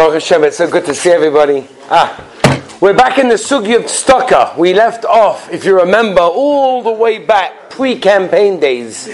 Baruch 0.00 0.14
Hashem, 0.14 0.44
it's 0.44 0.56
so 0.56 0.66
good 0.66 0.86
to 0.86 0.94
see 0.94 1.10
everybody. 1.10 1.68
Ah, 1.90 2.24
we're 2.80 2.94
back 2.94 3.18
in 3.18 3.28
the 3.28 3.34
Sugi 3.34 3.76
of 3.76 3.82
Tzedakah. 3.82 4.56
We 4.56 4.72
left 4.72 5.04
off, 5.04 5.52
if 5.52 5.66
you 5.66 5.78
remember, 5.78 6.22
all 6.22 6.82
the 6.82 6.90
way 6.90 7.18
back, 7.18 7.68
pre-campaign 7.68 8.58
days. 8.60 9.10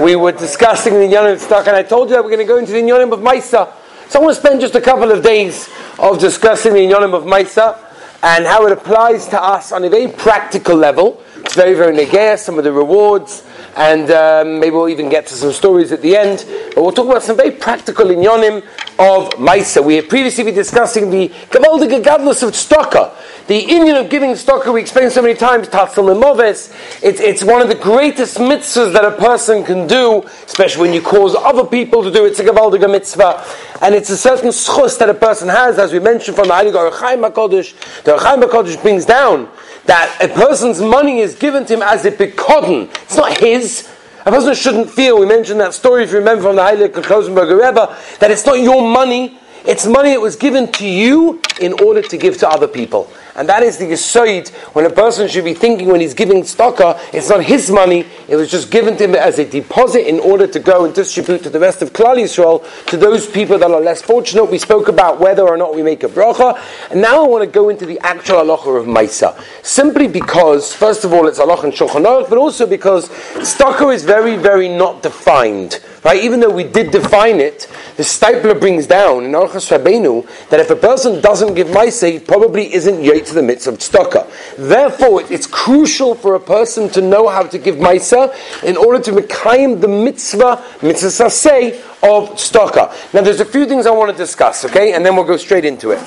We 0.00 0.16
were 0.16 0.32
discussing 0.32 0.94
the 0.94 1.00
Inyanim 1.00 1.34
of 1.34 1.38
Tzedakah, 1.38 1.66
and 1.66 1.76
I 1.76 1.82
told 1.82 2.08
you 2.08 2.16
that 2.16 2.24
we're 2.24 2.30
going 2.30 2.46
to 2.46 2.50
go 2.50 2.56
into 2.56 2.72
the 2.72 2.80
Inyanim 2.80 3.12
of 3.12 3.20
Maisa. 3.20 3.74
So 4.08 4.20
I 4.20 4.22
want 4.22 4.34
to 4.34 4.40
spend 4.40 4.62
just 4.62 4.74
a 4.74 4.80
couple 4.80 5.12
of 5.12 5.22
days 5.22 5.68
of 5.98 6.18
discussing 6.18 6.72
the 6.72 6.80
Inyanim 6.80 7.12
of 7.12 7.24
Maisa 7.24 7.76
and 8.22 8.46
how 8.46 8.64
it 8.64 8.72
applies 8.72 9.28
to 9.28 9.42
us 9.42 9.70
on 9.70 9.84
a 9.84 9.90
very 9.90 10.10
practical 10.10 10.76
level. 10.76 11.22
It's 11.36 11.54
very, 11.54 11.74
very 11.74 11.94
negaya, 11.94 12.38
some 12.38 12.56
of 12.56 12.64
the 12.64 12.72
rewards, 12.72 13.42
and 13.76 14.10
um, 14.10 14.60
maybe 14.60 14.74
we'll 14.74 14.88
even 14.88 15.08
get 15.08 15.26
to 15.26 15.34
some 15.34 15.52
stories 15.52 15.92
at 15.92 16.02
the 16.02 16.16
end. 16.16 16.44
But 16.74 16.82
we'll 16.82 16.92
talk 16.92 17.06
about 17.06 17.22
some 17.22 17.36
very 17.36 17.52
practical 17.52 18.06
inyonim 18.06 18.58
of 18.98 19.30
Maisa. 19.34 19.84
We 19.84 19.96
have 19.96 20.08
previously 20.08 20.44
been 20.44 20.54
discussing 20.54 21.10
the 21.10 21.28
Gavaldige 21.50 22.02
Gadlus 22.02 22.42
of 22.42 22.50
Tzedakah. 22.50 23.46
The 23.46 23.60
Inyan 23.60 24.04
of 24.04 24.08
giving 24.08 24.30
tzedakah, 24.30 24.72
we 24.72 24.80
explained 24.80 25.10
so 25.10 25.20
many 25.20 25.34
times, 25.34 25.68
Tatzal 25.68 26.14
Moves. 26.14 26.72
It's, 27.02 27.20
it's 27.20 27.42
one 27.42 27.60
of 27.60 27.68
the 27.68 27.74
greatest 27.74 28.38
mitzvahs 28.38 28.92
that 28.92 29.04
a 29.04 29.10
person 29.12 29.64
can 29.64 29.86
do, 29.88 30.22
especially 30.46 30.82
when 30.82 30.94
you 30.94 31.02
cause 31.02 31.34
other 31.34 31.64
people 31.64 32.04
to 32.04 32.10
do 32.10 32.24
it. 32.24 32.30
It's 32.30 32.40
a 32.40 32.44
Gavaldige 32.44 32.88
mitzvah. 32.90 33.44
And 33.80 33.94
it's 33.96 34.10
a 34.10 34.16
certain 34.16 34.50
schus 34.50 34.96
that 34.98 35.08
a 35.08 35.14
person 35.14 35.48
has, 35.48 35.78
as 35.78 35.92
we 35.92 35.98
mentioned 35.98 36.36
from 36.36 36.48
the 36.48 36.54
Heilige 36.54 36.74
Ohr 36.74 36.90
HaChaim 36.92 37.28
HaKodesh. 37.30 38.04
The 38.04 38.14
Ohr 38.14 38.20
HaChaim 38.20 38.42
HaKodesh 38.44 38.80
brings 38.80 39.04
down 39.04 39.50
that 39.86 40.16
a 40.22 40.28
person's 40.28 40.80
money 40.80 41.20
is 41.20 41.34
given 41.34 41.64
to 41.66 41.74
him 41.74 41.82
as 41.82 42.04
a 42.04 42.12
pikadon. 42.12 42.88
It's 43.02 43.16
not 43.16 43.38
his. 43.38 43.88
A 44.24 44.30
person 44.30 44.54
shouldn't 44.54 44.88
feel, 44.90 45.18
we 45.18 45.26
mentioned 45.26 45.60
that 45.60 45.74
story, 45.74 46.04
if 46.04 46.12
you 46.12 46.18
remember 46.18 46.44
from 46.44 46.56
the 46.56 46.62
Heilige 46.62 46.92
Klausenberger 46.92 47.60
Rebbe, 47.60 47.96
that 48.20 48.30
it's 48.30 48.46
not 48.46 48.60
your 48.60 48.80
money, 48.80 49.38
it's 49.64 49.86
money 49.86 50.10
that 50.10 50.20
was 50.20 50.36
given 50.36 50.70
to 50.72 50.86
you 50.86 51.40
in 51.60 51.72
order 51.84 52.02
to 52.02 52.16
give 52.16 52.36
to 52.38 52.48
other 52.48 52.66
people. 52.66 53.10
And 53.34 53.48
that 53.48 53.62
is 53.62 53.78
the 53.78 53.84
yisoid 53.84 54.50
when 54.74 54.84
a 54.84 54.90
person 54.90 55.26
should 55.28 55.44
be 55.44 55.54
thinking 55.54 55.88
when 55.88 56.00
he's 56.00 56.12
giving 56.12 56.42
tzedakah, 56.42 57.14
it's 57.14 57.30
not 57.30 57.42
his 57.42 57.70
money, 57.70 58.04
it 58.28 58.36
was 58.36 58.50
just 58.50 58.70
given 58.70 58.96
to 58.98 59.04
him 59.04 59.14
as 59.14 59.38
a 59.38 59.48
deposit 59.48 60.06
in 60.06 60.20
order 60.20 60.46
to 60.46 60.60
go 60.60 60.84
and 60.84 60.94
distribute 60.94 61.42
to 61.44 61.50
the 61.50 61.58
rest 61.58 61.80
of 61.80 61.92
Klal 61.92 62.16
Yisrael, 62.16 62.62
to 62.86 62.96
those 62.96 63.26
people 63.26 63.58
that 63.58 63.70
are 63.70 63.80
less 63.80 64.02
fortunate. 64.02 64.44
We 64.44 64.58
spoke 64.58 64.88
about 64.88 65.18
whether 65.18 65.48
or 65.48 65.56
not 65.56 65.74
we 65.74 65.82
make 65.82 66.02
a 66.02 66.08
bracha. 66.08 66.60
And 66.90 67.00
now 67.00 67.24
I 67.24 67.28
want 67.28 67.44
to 67.44 67.50
go 67.50 67.70
into 67.70 67.86
the 67.86 67.98
actual 68.00 68.36
halacha 68.36 68.80
of 68.80 68.86
Maisa. 68.86 69.42
Simply 69.64 70.08
because, 70.08 70.74
first 70.74 71.04
of 71.04 71.12
all, 71.12 71.26
it's 71.26 71.38
halacha 71.38 71.64
and 71.64 71.72
Shulchan 71.72 72.02
but 72.28 72.36
also 72.36 72.66
because 72.66 73.08
tzedakah 73.08 73.94
is 73.94 74.04
very, 74.04 74.36
very 74.36 74.68
not 74.68 75.02
defined. 75.02 75.80
Right? 76.04 76.24
Even 76.24 76.40
though 76.40 76.50
we 76.50 76.64
did 76.64 76.90
define 76.90 77.38
it, 77.38 77.68
the 77.96 78.02
Steipler 78.02 78.58
brings 78.58 78.88
down 78.88 79.24
in 79.24 79.32
Orchas 79.32 79.70
Rabbeinu 79.70 80.26
that 80.48 80.58
if 80.58 80.68
a 80.70 80.74
person 80.74 81.20
doesn't 81.20 81.54
give 81.54 81.68
Maisa, 81.68 82.10
he 82.10 82.18
probably 82.18 82.74
isn't 82.74 83.04
yet 83.04 83.24
to 83.26 83.34
the 83.34 83.42
midst 83.42 83.68
of 83.68 83.78
tzedakah. 83.78 84.56
Therefore, 84.56 85.22
it's 85.32 85.46
crucial 85.46 86.16
for 86.16 86.34
a 86.34 86.40
person 86.40 86.88
to 86.90 87.00
know 87.00 87.28
how 87.28 87.44
to 87.44 87.56
give 87.56 87.76
Maisa 87.76 88.34
in 88.64 88.76
order 88.76 89.00
to 89.04 89.12
mekayim 89.12 89.80
the 89.80 89.86
mitzvah, 89.86 90.64
mitzvah 90.82 91.30
say, 91.30 91.78
of 92.02 92.30
tzedakah. 92.30 93.14
Now, 93.14 93.22
there's 93.22 93.40
a 93.40 93.44
few 93.44 93.66
things 93.66 93.86
I 93.86 93.92
want 93.92 94.10
to 94.10 94.16
discuss, 94.16 94.64
okay? 94.64 94.94
And 94.94 95.06
then 95.06 95.14
we'll 95.14 95.24
go 95.24 95.36
straight 95.36 95.64
into 95.64 95.92
it. 95.92 96.00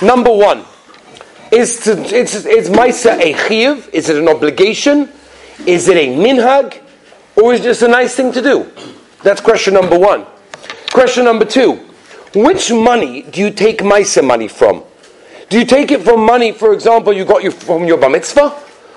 Number 0.00 0.30
one, 0.30 0.64
is 1.50 1.80
to, 1.80 1.98
it's, 1.98 2.44
it's 2.44 2.68
Maisa 2.68 3.18
a 3.18 3.36
chiv? 3.48 3.90
Is 3.92 4.08
it 4.08 4.16
an 4.16 4.28
obligation? 4.28 5.08
Is 5.66 5.88
it 5.88 5.96
a 5.96 6.06
minhag? 6.14 6.80
Or 7.34 7.52
is 7.52 7.60
it 7.60 7.64
just 7.64 7.82
a 7.82 7.88
nice 7.88 8.14
thing 8.14 8.30
to 8.32 8.42
do? 8.42 8.70
That's 9.22 9.40
question 9.40 9.74
number 9.74 9.98
one. 9.98 10.26
Question 10.92 11.24
number 11.24 11.44
two. 11.44 11.86
Which 12.34 12.72
money 12.72 13.22
do 13.22 13.40
you 13.40 13.50
take 13.50 13.78
Maisa 13.80 14.24
money 14.24 14.48
from? 14.48 14.84
Do 15.48 15.58
you 15.58 15.64
take 15.64 15.90
it 15.90 16.02
from 16.02 16.24
money, 16.24 16.52
for 16.52 16.72
example, 16.72 17.12
you 17.12 17.24
got 17.24 17.42
you 17.42 17.50
from 17.50 17.84
your 17.84 17.98
bar 17.98 18.10
mitzvah? 18.10 18.50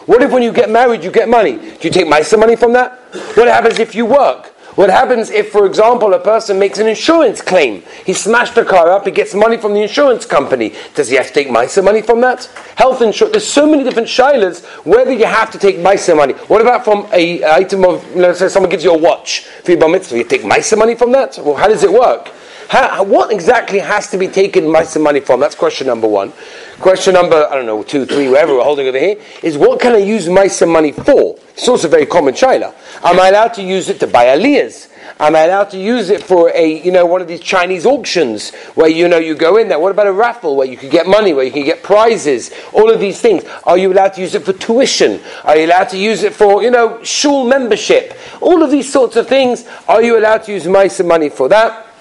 What 0.06 0.22
if 0.22 0.32
when 0.32 0.44
you 0.44 0.52
get 0.52 0.70
married 0.70 1.04
you 1.04 1.12
get 1.12 1.28
money? 1.28 1.58
Do 1.58 1.80
you 1.82 1.90
take 1.90 2.06
Maisa 2.06 2.38
money 2.40 2.56
from 2.56 2.74
that? 2.74 3.00
What 3.36 3.48
happens 3.48 3.80
if 3.80 3.96
you 3.96 4.06
work? 4.06 4.53
What 4.76 4.90
happens 4.90 5.30
if, 5.30 5.52
for 5.52 5.68
example, 5.68 6.14
a 6.16 6.20
person 6.20 6.58
makes 6.58 6.80
an 6.80 6.88
insurance 6.88 7.42
claim? 7.42 7.84
He 8.06 8.14
smashed 8.14 8.58
a 8.58 8.66
car 8.66 8.90
up, 8.90 9.06
he 9.06 9.12
gets 9.12 9.36
money 9.36 9.56
from 9.58 9.74
the 9.74 9.82
insurance 9.82 10.26
company. 10.26 10.74
Does 10.96 11.10
he 11.10 11.16
have 11.16 11.28
to 11.28 11.34
take 11.34 11.48
Maisa 11.50 11.84
money 11.84 12.02
from 12.02 12.22
that? 12.22 12.46
Health 12.76 13.04
insurance, 13.04 13.34
there's 13.34 13.48
so 13.48 13.70
many 13.70 13.84
different 13.84 14.08
shilas 14.08 14.66
whether 14.84 15.14
you 15.14 15.26
have 15.26 15.52
to 15.52 15.60
take 15.60 15.78
Maisa 15.78 16.18
money. 16.18 16.34
What 16.34 16.62
about 16.62 16.84
from 16.84 17.08
a 17.14 17.44
item 17.44 17.86
of, 17.86 18.16
let's 18.16 18.40
say 18.40 18.50
someone 18.50 18.72
gives 18.72 18.84
you 18.84 18.94
a 18.94 18.98
watch 18.98 19.46
for 19.64 19.72
your 19.72 19.80
bar 19.80 19.90
mitzvah, 19.90 20.18
you 20.18 20.24
take 20.24 20.42
Maisa 20.42 20.76
money 20.76 20.96
from 20.96 21.12
that? 21.12 21.38
Well, 21.38 21.56
how 21.56 21.68
does 21.68 21.84
it 21.84 21.92
work? 21.94 22.32
How, 22.74 23.04
what 23.04 23.32
exactly 23.32 23.78
has 23.78 24.10
to 24.10 24.18
be 24.18 24.28
taken 24.28 24.64
Maisa 24.64 25.00
money 25.00 25.20
from? 25.20 25.40
That's 25.40 25.54
question 25.54 25.86
number 25.86 26.08
one. 26.08 26.34
Question 26.80 27.14
number, 27.14 27.46
I 27.46 27.54
don't 27.54 27.68
know, 27.68 27.84
two, 27.84 28.04
three, 28.04 28.28
whatever 28.28 28.56
we're 28.56 28.64
holding 28.64 28.88
over 28.88 28.98
here, 28.98 29.18
is 29.44 29.60
what 29.60 29.80
can 29.80 29.94
I 29.94 30.00
use 30.00 30.28
Maisa 30.28 30.68
money 30.68 30.92
for? 30.92 31.38
It's 31.50 31.68
also 31.68 31.88
very 31.88 32.08
common 32.08 32.34
shaila. 32.34 32.74
Am 33.04 33.20
I 33.20 33.30
allowed 33.30 33.54
to 33.54 33.62
use 33.62 33.90
it 33.90 34.00
to 34.00 34.08
buy 34.08 34.26
aliyahs? 34.26 34.90
Am 35.20 35.36
I 35.36 35.42
allowed 35.42 35.70
to 35.70 35.78
use 35.78 36.10
it 36.10 36.24
for 36.24 36.50
a, 36.56 36.82
you 36.84 36.92
know, 36.92 37.06
one 37.06 37.22
of 37.22 37.28
these 37.28 37.42
Chinese 37.42 37.86
auctions 37.86 38.56
where, 38.74 38.90
you 38.90 39.08
know, 39.08 39.20
you 39.20 39.36
go 39.36 39.58
in 39.58 39.68
there? 39.68 39.78
What 39.78 39.92
about 39.92 40.08
a 40.08 40.12
raffle 40.12 40.56
where 40.56 40.66
you 40.66 40.76
can 40.76 40.90
get 40.90 41.06
money, 41.06 41.32
where 41.32 41.46
you 41.46 41.52
can 41.52 41.66
get 41.66 41.84
prizes? 41.84 42.50
All 42.74 42.90
of 42.90 43.00
these 43.00 43.22
things. 43.22 43.44
Are 43.66 43.78
you 43.78 43.94
allowed 43.94 44.16
to 44.16 44.22
use 44.22 44.34
it 44.34 44.42
for 44.42 44.54
tuition? 44.54 45.22
Are 45.44 45.56
you 45.56 45.68
allowed 45.68 45.90
to 45.90 45.98
use 46.00 46.24
it 46.24 46.34
for, 46.34 46.64
you 46.64 46.72
know, 46.72 47.04
shul 47.04 47.48
membership? 47.48 48.18
All 48.42 48.64
of 48.64 48.72
these 48.72 48.92
sorts 48.92 49.16
of 49.16 49.28
things. 49.28 49.68
Are 49.88 50.02
you 50.02 50.18
allowed 50.18 50.40
to 50.46 50.54
use 50.54 50.66
Maisa 50.66 51.08
money 51.08 51.30
for 51.30 51.48
that? 51.50 51.92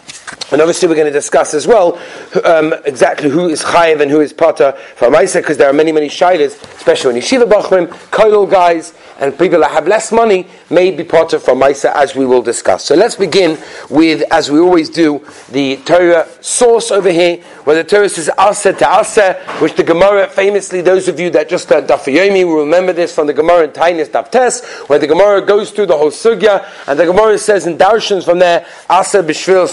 And 0.53 0.61
obviously, 0.61 0.87
we're 0.87 0.97
going 0.97 1.07
to 1.07 1.13
discuss 1.13 1.55
as 1.55 1.67
well 1.67 1.99
um, 2.45 2.75
exactly 2.85 3.31
who 3.31 3.49
is 3.49 3.63
chayiv 3.63 4.03
and 4.03 4.11
who 4.11 4.21
is 4.21 4.35
potter 4.35 4.73
from 4.97 5.15
Isa, 5.15 5.41
because 5.41 5.57
there 5.57 5.71
are 5.71 5.73
many, 5.73 5.93
many 5.93 6.09
shilas, 6.09 6.63
especially 6.77 7.15
when 7.15 7.23
yeshiva 7.23 7.49
bachrim, 7.49 7.87
koilal 8.11 8.51
guys, 8.51 8.93
and 9.19 9.39
people 9.39 9.61
that 9.61 9.71
have 9.71 9.89
less 9.89 10.13
money 10.13 10.47
may 10.69 10.91
be 10.91 11.05
potter 11.05 11.39
from 11.39 11.63
Isa, 11.63 11.97
as 11.97 12.15
we 12.15 12.27
will 12.27 12.43
discuss. 12.43 12.85
So 12.85 12.95
let's 12.95 13.17
begin 13.17 13.59
with, 13.89 14.25
as 14.31 14.51
we 14.51 14.59
always 14.59 14.91
do, 14.91 15.25
the 15.51 15.77
Torah 15.87 16.29
source 16.43 16.91
over 16.91 17.11
here, 17.11 17.39
where 17.65 17.77
the 17.77 17.85
Torah 17.85 18.09
says 18.11 18.29
Asa 18.37 18.75
to 18.75 18.89
Asa, 18.89 19.35
which 19.61 19.75
the 19.75 19.85
Gemara, 19.85 20.29
famously, 20.29 20.83
those 20.83 21.09
of 21.09 21.19
you 21.19 21.31
that 21.31 21.49
just 21.49 21.71
learned 21.71 21.89
Yomi 21.89 22.45
will 22.45 22.61
remember 22.61 22.93
this 22.93 23.15
from 23.15 23.27
the 23.27 23.33
Gemara 23.33 23.65
in 23.65 23.71
Tainis 23.71 24.09
Daf 24.09 24.31
Tes, 24.31 24.63
where 24.89 24.99
the 24.99 25.07
Gemara 25.07 25.41
goes 25.41 25.71
through 25.71 25.87
the 25.87 25.97
whole 25.97 26.11
sugya, 26.11 26.69
and 26.87 26.99
the 26.99 27.07
Gemara 27.07 27.39
says 27.39 27.67
in 27.67 27.79
Darshans 27.79 28.25
from 28.25 28.39
there, 28.39 28.67
Asa 28.91 29.23
b'shvil 29.23 29.67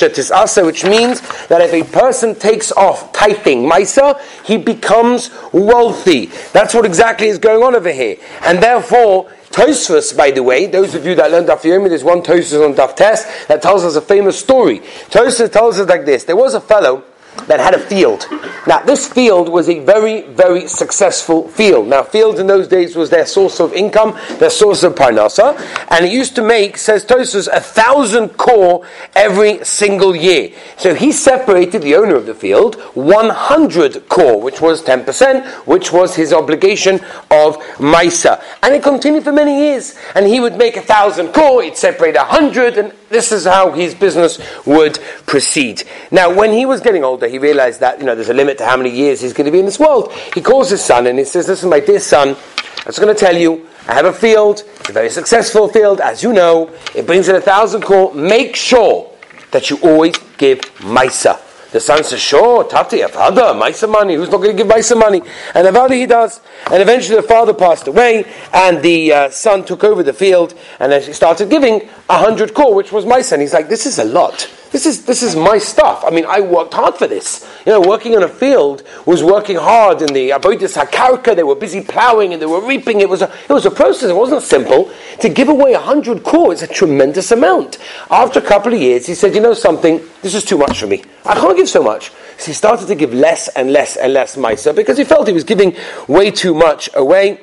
shetis 0.00 0.30
Asa, 0.30 0.64
which 0.64 0.84
means 0.84 1.20
that 1.48 1.60
if 1.60 1.72
a 1.72 1.90
person 1.90 2.34
takes 2.34 2.72
off 2.72 3.12
tithing, 3.12 3.62
Maisa, 3.62 4.20
he 4.44 4.56
becomes 4.56 5.30
wealthy. 5.52 6.26
That's 6.52 6.74
what 6.74 6.84
exactly 6.86 7.28
is 7.28 7.38
going 7.38 7.62
on 7.62 7.74
over 7.74 7.92
here. 7.92 8.16
And 8.42 8.62
therefore, 8.62 9.30
Tosfos, 9.50 10.16
by 10.16 10.30
the 10.30 10.42
way, 10.42 10.66
those 10.66 10.94
of 10.94 11.04
you 11.04 11.16
that 11.16 11.30
learned 11.32 11.48
Daf 11.48 11.62
Yomi, 11.62 11.88
there's 11.88 12.04
one 12.04 12.22
Tosfos 12.22 12.64
on 12.64 12.74
Daf 12.74 12.94
Tes 12.94 13.46
that 13.46 13.60
tells 13.60 13.84
us 13.84 13.96
a 13.96 14.00
famous 14.00 14.38
story. 14.38 14.78
Tosfos 15.10 15.50
tells 15.50 15.78
us 15.78 15.88
like 15.88 16.04
this: 16.04 16.24
There 16.24 16.36
was 16.36 16.54
a 16.54 16.60
fellow 16.60 17.04
that 17.46 17.60
had 17.60 17.74
a 17.74 17.78
field. 17.78 18.26
Now, 18.66 18.80
this 18.80 19.08
field 19.08 19.48
was 19.48 19.68
a 19.68 19.80
very, 19.80 20.22
very 20.22 20.68
successful 20.68 21.48
field. 21.48 21.88
Now, 21.88 22.02
fields 22.02 22.38
in 22.38 22.46
those 22.46 22.68
days 22.68 22.96
was 22.96 23.10
their 23.10 23.26
source 23.26 23.60
of 23.60 23.72
income, 23.72 24.18
their 24.38 24.50
source 24.50 24.82
of 24.82 24.94
parnasa, 24.94 25.58
and 25.90 26.04
it 26.04 26.12
used 26.12 26.34
to 26.36 26.42
make, 26.42 26.76
says 26.76 27.04
Tosfos, 27.04 27.48
a 27.52 27.60
thousand 27.60 28.30
core 28.30 28.86
every 29.14 29.64
single 29.64 30.14
year. 30.14 30.52
So 30.76 30.94
he 30.94 31.12
separated 31.12 31.82
the 31.82 31.96
owner 31.96 32.14
of 32.14 32.26
the 32.26 32.34
field 32.34 32.76
100 32.94 34.08
core, 34.08 34.40
which 34.40 34.60
was 34.60 34.82
10%, 34.82 35.46
which 35.66 35.92
was 35.92 36.14
his 36.14 36.32
obligation 36.32 36.96
of 37.30 37.58
Maisa. 37.78 38.42
And 38.62 38.74
it 38.74 38.82
continued 38.82 39.24
for 39.24 39.32
many 39.32 39.58
years. 39.58 39.98
And 40.14 40.26
he 40.26 40.40
would 40.40 40.56
make 40.56 40.76
a 40.76 40.82
thousand 40.82 41.32
core, 41.32 41.62
he'd 41.62 41.76
separate 41.76 42.16
a 42.16 42.24
hundred, 42.24 42.78
and 42.78 42.92
this 43.10 43.32
is 43.32 43.44
how 43.44 43.72
his 43.72 43.94
business 43.94 44.40
would 44.64 44.98
proceed. 45.26 45.82
Now, 46.10 46.32
when 46.32 46.52
he 46.52 46.64
was 46.64 46.80
getting 46.80 47.04
older, 47.04 47.28
he 47.28 47.38
realized 47.38 47.80
that, 47.80 47.98
you 47.98 48.06
know, 48.06 48.14
there's 48.14 48.28
a 48.28 48.34
limit 48.34 48.56
to 48.58 48.64
how 48.64 48.76
many 48.76 48.90
years 48.90 49.20
he's 49.20 49.32
going 49.32 49.46
to 49.46 49.50
be 49.50 49.58
in 49.58 49.66
this 49.66 49.78
world. 49.78 50.12
He 50.32 50.40
calls 50.40 50.70
his 50.70 50.82
son 50.82 51.06
and 51.06 51.18
he 51.18 51.24
says, 51.24 51.48
listen, 51.48 51.68
my 51.68 51.80
dear 51.80 52.00
son, 52.00 52.30
I 52.30 52.82
was 52.86 52.98
going 52.98 53.14
to 53.14 53.18
tell 53.18 53.36
you, 53.36 53.66
I 53.88 53.94
have 53.94 54.06
a 54.06 54.12
field, 54.12 54.62
it's 54.78 54.88
a 54.88 54.92
very 54.92 55.10
successful 55.10 55.68
field, 55.68 56.00
as 56.00 56.22
you 56.22 56.32
know, 56.32 56.70
it 56.94 57.06
brings 57.06 57.28
in 57.28 57.34
a 57.34 57.40
thousand 57.40 57.82
core. 57.82 58.14
Make 58.14 58.54
sure 58.54 59.10
that 59.50 59.68
you 59.68 59.78
always 59.82 60.16
give 60.38 60.60
Maisa. 60.78 61.49
The 61.72 61.80
son 61.80 62.02
says, 62.02 62.20
sure, 62.20 62.64
Tati, 62.64 62.98
Avada, 62.98 63.54
Maisa 63.60 63.88
money. 63.88 64.14
Who's 64.14 64.30
not 64.30 64.38
going 64.38 64.56
to 64.56 64.62
give 64.62 64.70
Maisa 64.70 64.98
money? 64.98 65.22
And 65.54 65.66
Avada 65.66 65.92
he 65.92 66.06
does. 66.06 66.40
And 66.70 66.82
eventually 66.82 67.16
the 67.16 67.26
father 67.26 67.54
passed 67.54 67.86
away, 67.86 68.24
and 68.52 68.82
the 68.82 69.12
uh, 69.12 69.30
son 69.30 69.64
took 69.64 69.84
over 69.84 70.02
the 70.02 70.12
field, 70.12 70.54
and 70.80 70.90
then 70.90 71.02
he 71.02 71.12
started 71.12 71.48
giving 71.48 71.88
a 72.08 72.18
hundred 72.18 72.54
core, 72.54 72.74
which 72.74 72.90
was 72.90 73.04
Maisa. 73.04 73.32
And 73.32 73.42
he's 73.42 73.52
like, 73.52 73.68
this 73.68 73.86
is 73.86 73.98
a 73.98 74.04
lot. 74.04 74.50
This 74.72 74.86
is, 74.86 75.04
this 75.04 75.24
is 75.24 75.34
my 75.34 75.58
stuff. 75.58 76.04
I 76.06 76.10
mean, 76.10 76.24
I 76.26 76.40
worked 76.40 76.74
hard 76.74 76.94
for 76.94 77.08
this. 77.08 77.44
You 77.66 77.72
know, 77.72 77.80
working 77.80 78.12
in 78.12 78.22
a 78.22 78.28
field 78.28 78.84
was 79.04 79.22
working 79.22 79.56
hard 79.56 80.00
in 80.00 80.14
the 80.14 80.30
Aboidis 80.30 80.80
HaKarka. 80.80 81.34
They 81.34 81.42
were 81.42 81.56
busy 81.56 81.80
plowing 81.80 82.32
and 82.32 82.40
they 82.40 82.46
were 82.46 82.64
reaping. 82.64 83.00
It 83.00 83.08
was, 83.08 83.22
a, 83.22 83.32
it 83.48 83.52
was 83.52 83.66
a 83.66 83.70
process. 83.70 84.10
It 84.10 84.16
wasn't 84.16 84.42
simple. 84.42 84.92
To 85.20 85.28
give 85.28 85.48
away 85.48 85.72
a 85.72 85.80
hundred 85.80 86.22
core 86.22 86.52
is 86.52 86.62
a 86.62 86.68
tremendous 86.68 87.32
amount. 87.32 87.78
After 88.10 88.38
a 88.38 88.42
couple 88.42 88.72
of 88.72 88.80
years, 88.80 89.06
he 89.06 89.14
said, 89.14 89.34
you 89.34 89.40
know 89.40 89.54
something? 89.54 90.00
This 90.22 90.36
is 90.36 90.44
too 90.44 90.58
much 90.58 90.78
for 90.78 90.86
me. 90.86 91.02
I 91.26 91.34
can't 91.34 91.56
give 91.56 91.68
so 91.68 91.82
much. 91.82 92.12
So 92.38 92.46
he 92.46 92.52
started 92.52 92.86
to 92.86 92.94
give 92.94 93.12
less 93.12 93.48
and 93.48 93.72
less 93.72 93.96
and 93.96 94.12
less 94.12 94.36
Maisa 94.36 94.74
because 94.74 94.96
he 94.96 95.04
felt 95.04 95.26
he 95.26 95.34
was 95.34 95.44
giving 95.44 95.76
way 96.06 96.30
too 96.30 96.54
much 96.54 96.88
away 96.94 97.40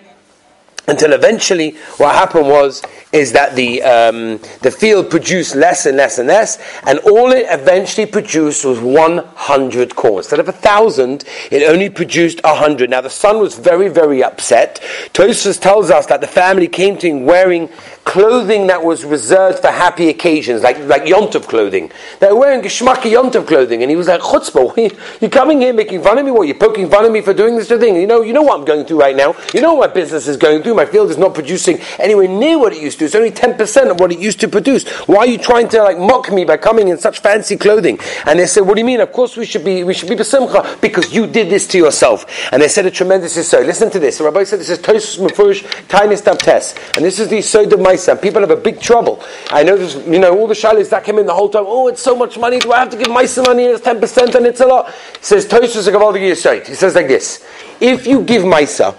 until 0.88 1.12
eventually 1.12 1.72
what 1.98 2.16
happened 2.16 2.48
was 2.48 2.82
is 3.12 3.34
that 3.34 3.56
the 3.56 3.82
um, 3.84 4.38
the 4.62 4.72
field 4.72 5.10
produced 5.10 5.56
less 5.56 5.86
and 5.86 5.98
less 5.98 6.18
and 6.18 6.28
less, 6.28 6.60
and 6.84 7.00
all 7.00 7.32
it 7.32 7.46
eventually 7.50 8.06
produced 8.06 8.64
was 8.64 8.80
100 8.80 9.96
corn. 9.96 10.18
Instead 10.18 10.40
of 10.40 10.48
a 10.48 10.54
thousand, 10.54 11.24
it 11.52 11.64
only 11.64 11.90
produced 11.90 12.42
100. 12.44 12.90
Now 12.90 13.02
the 13.02 13.10
son 13.10 13.40
was 13.40 13.56
very 13.56 13.90
very 13.90 14.24
upset. 14.24 14.82
Tosfos 15.14 15.60
tells 15.60 15.92
us 15.92 16.06
that 16.08 16.22
the 16.22 16.28
family 16.28 16.68
came 16.68 16.98
to 16.98 17.08
him 17.08 17.26
wearing 17.26 17.70
clothing 18.08 18.68
that 18.68 18.84
was 18.84 19.04
reserved 19.04 19.60
for 19.60 19.68
happy 19.68 20.10
occasions, 20.10 20.62
like 20.64 20.80
like 20.80 21.04
yontov 21.04 21.48
clothing. 21.48 21.92
They 22.20 22.28
were 22.28 22.40
wearing 22.40 22.62
geschmacky 22.62 23.12
yontov 23.12 23.46
clothing, 23.48 23.82
and 23.82 23.90
he 23.90 23.98
was 23.98 24.08
like, 24.08 24.22
"Chutzpah, 24.22 24.76
you're 25.22 25.30
coming 25.30 25.62
here 25.62 25.74
making 25.74 26.02
fun 26.02 26.18
of 26.18 26.26
me? 26.26 26.32
What 26.32 26.48
you're 26.48 26.58
poking 26.58 26.90
fun 26.90 27.06
of 27.06 27.12
me 27.12 27.22
for 27.22 27.34
doing 27.34 27.56
this 27.56 27.68
thing? 27.68 27.96
You 27.96 28.08
know, 28.08 28.22
you 28.22 28.34
know 28.34 28.44
what 28.44 28.60
I'm 28.60 28.66
going 28.66 28.86
through 28.86 29.02
right 29.02 29.16
now. 29.16 29.36
You 29.54 29.62
know 29.62 29.74
what 29.74 29.90
my 29.90 29.94
business 29.94 30.28
is 30.28 30.38
going 30.38 30.64
through. 30.64 30.76
My 30.76 30.86
field 30.86 31.10
is 31.10 31.18
not 31.18 31.34
producing 31.34 31.80
anywhere 32.00 32.28
near 32.28 32.60
what 32.60 32.74
it 32.74 32.82
used 32.82 33.00
to. 33.00 33.06
It's 33.06 33.16
only 33.16 33.32
10% 33.32 33.92
of 33.92 34.00
what 34.00 34.12
it 34.12 34.20
used 34.20 34.40
to 34.42 34.48
produce. 34.48 34.88
Why 35.08 35.20
are 35.20 35.28
you 35.28 35.38
trying 35.38 35.70
to 35.70 35.84
like 35.84 35.98
mock 35.98 36.32
me 36.32 36.46
by 36.46 36.58
coming 36.58 36.88
in 36.90 36.98
such 36.98 37.20
fancy 37.20 37.58
clothing? 37.58 38.00
And 38.26 38.40
they 38.40 38.46
said, 38.46 38.62
what 38.62 38.76
do 38.76 38.82
you 38.82 38.86
mean? 38.86 39.02
Of 39.02 39.12
course 39.12 39.38
we 39.38 39.46
should 39.46 39.66
be, 39.66 39.84
we 39.84 39.94
should 39.94 40.10
be 40.10 40.16
besimcha 40.16 40.80
because 40.82 41.14
you 41.14 41.28
did 41.28 41.50
this 41.50 41.68
to 41.68 41.78
yourself. 41.78 42.26
And 42.52 42.62
they 42.62 42.68
said 42.68 42.86
a 42.86 42.92
tremendous 42.92 43.38
so. 43.48 43.62
Listen 43.62 43.90
to 43.92 44.00
this. 44.00 44.18
The 44.18 44.24
rabbi 44.24 44.44
said 44.44 44.60
this 44.60 44.70
is 44.70 44.80
Tosfos 44.80 45.20
Mefurish 45.20 46.18
Stab 46.18 46.40
Test. 46.40 46.78
And 46.96 47.06
this 47.06 47.20
is 47.20 47.28
the 47.28 47.42
Sod 47.42 47.72
of 47.74 47.80
Maisa. 47.98 48.22
People 48.22 48.42
have 48.42 48.52
a 48.52 48.56
big 48.56 48.80
trouble. 48.80 49.24
I 49.50 49.64
know 49.64 49.78
this, 49.78 49.96
you 50.08 50.20
know, 50.20 50.38
all 50.38 50.48
the 50.48 50.54
shalis 50.54 50.90
that 50.90 51.04
came 51.04 51.20
in 51.20 51.26
the 51.26 51.34
whole 51.34 51.50
time, 51.50 51.66
oh, 51.66 51.88
it's 51.88 52.02
so 52.02 52.16
much 52.16 52.38
money. 52.38 52.60
Do 52.60 52.72
I 52.72 52.80
have 52.80 52.90
to 52.92 52.98
give 52.98 53.08
Maisa 53.08 53.46
money? 53.46 53.64
It's 53.64 53.86
10% 53.86 54.36
and 54.36 54.46
it's 54.46 54.62
a 54.62 54.68
lot. 54.68 54.92
He 54.92 55.24
says 55.24 55.46
Tosfos 55.48 56.68
He 56.68 56.76
says 56.76 56.96
like 56.96 57.08
this. 57.08 57.46
If 57.80 58.08
you 58.08 58.24
give 58.24 58.44
Maisa, 58.44 58.96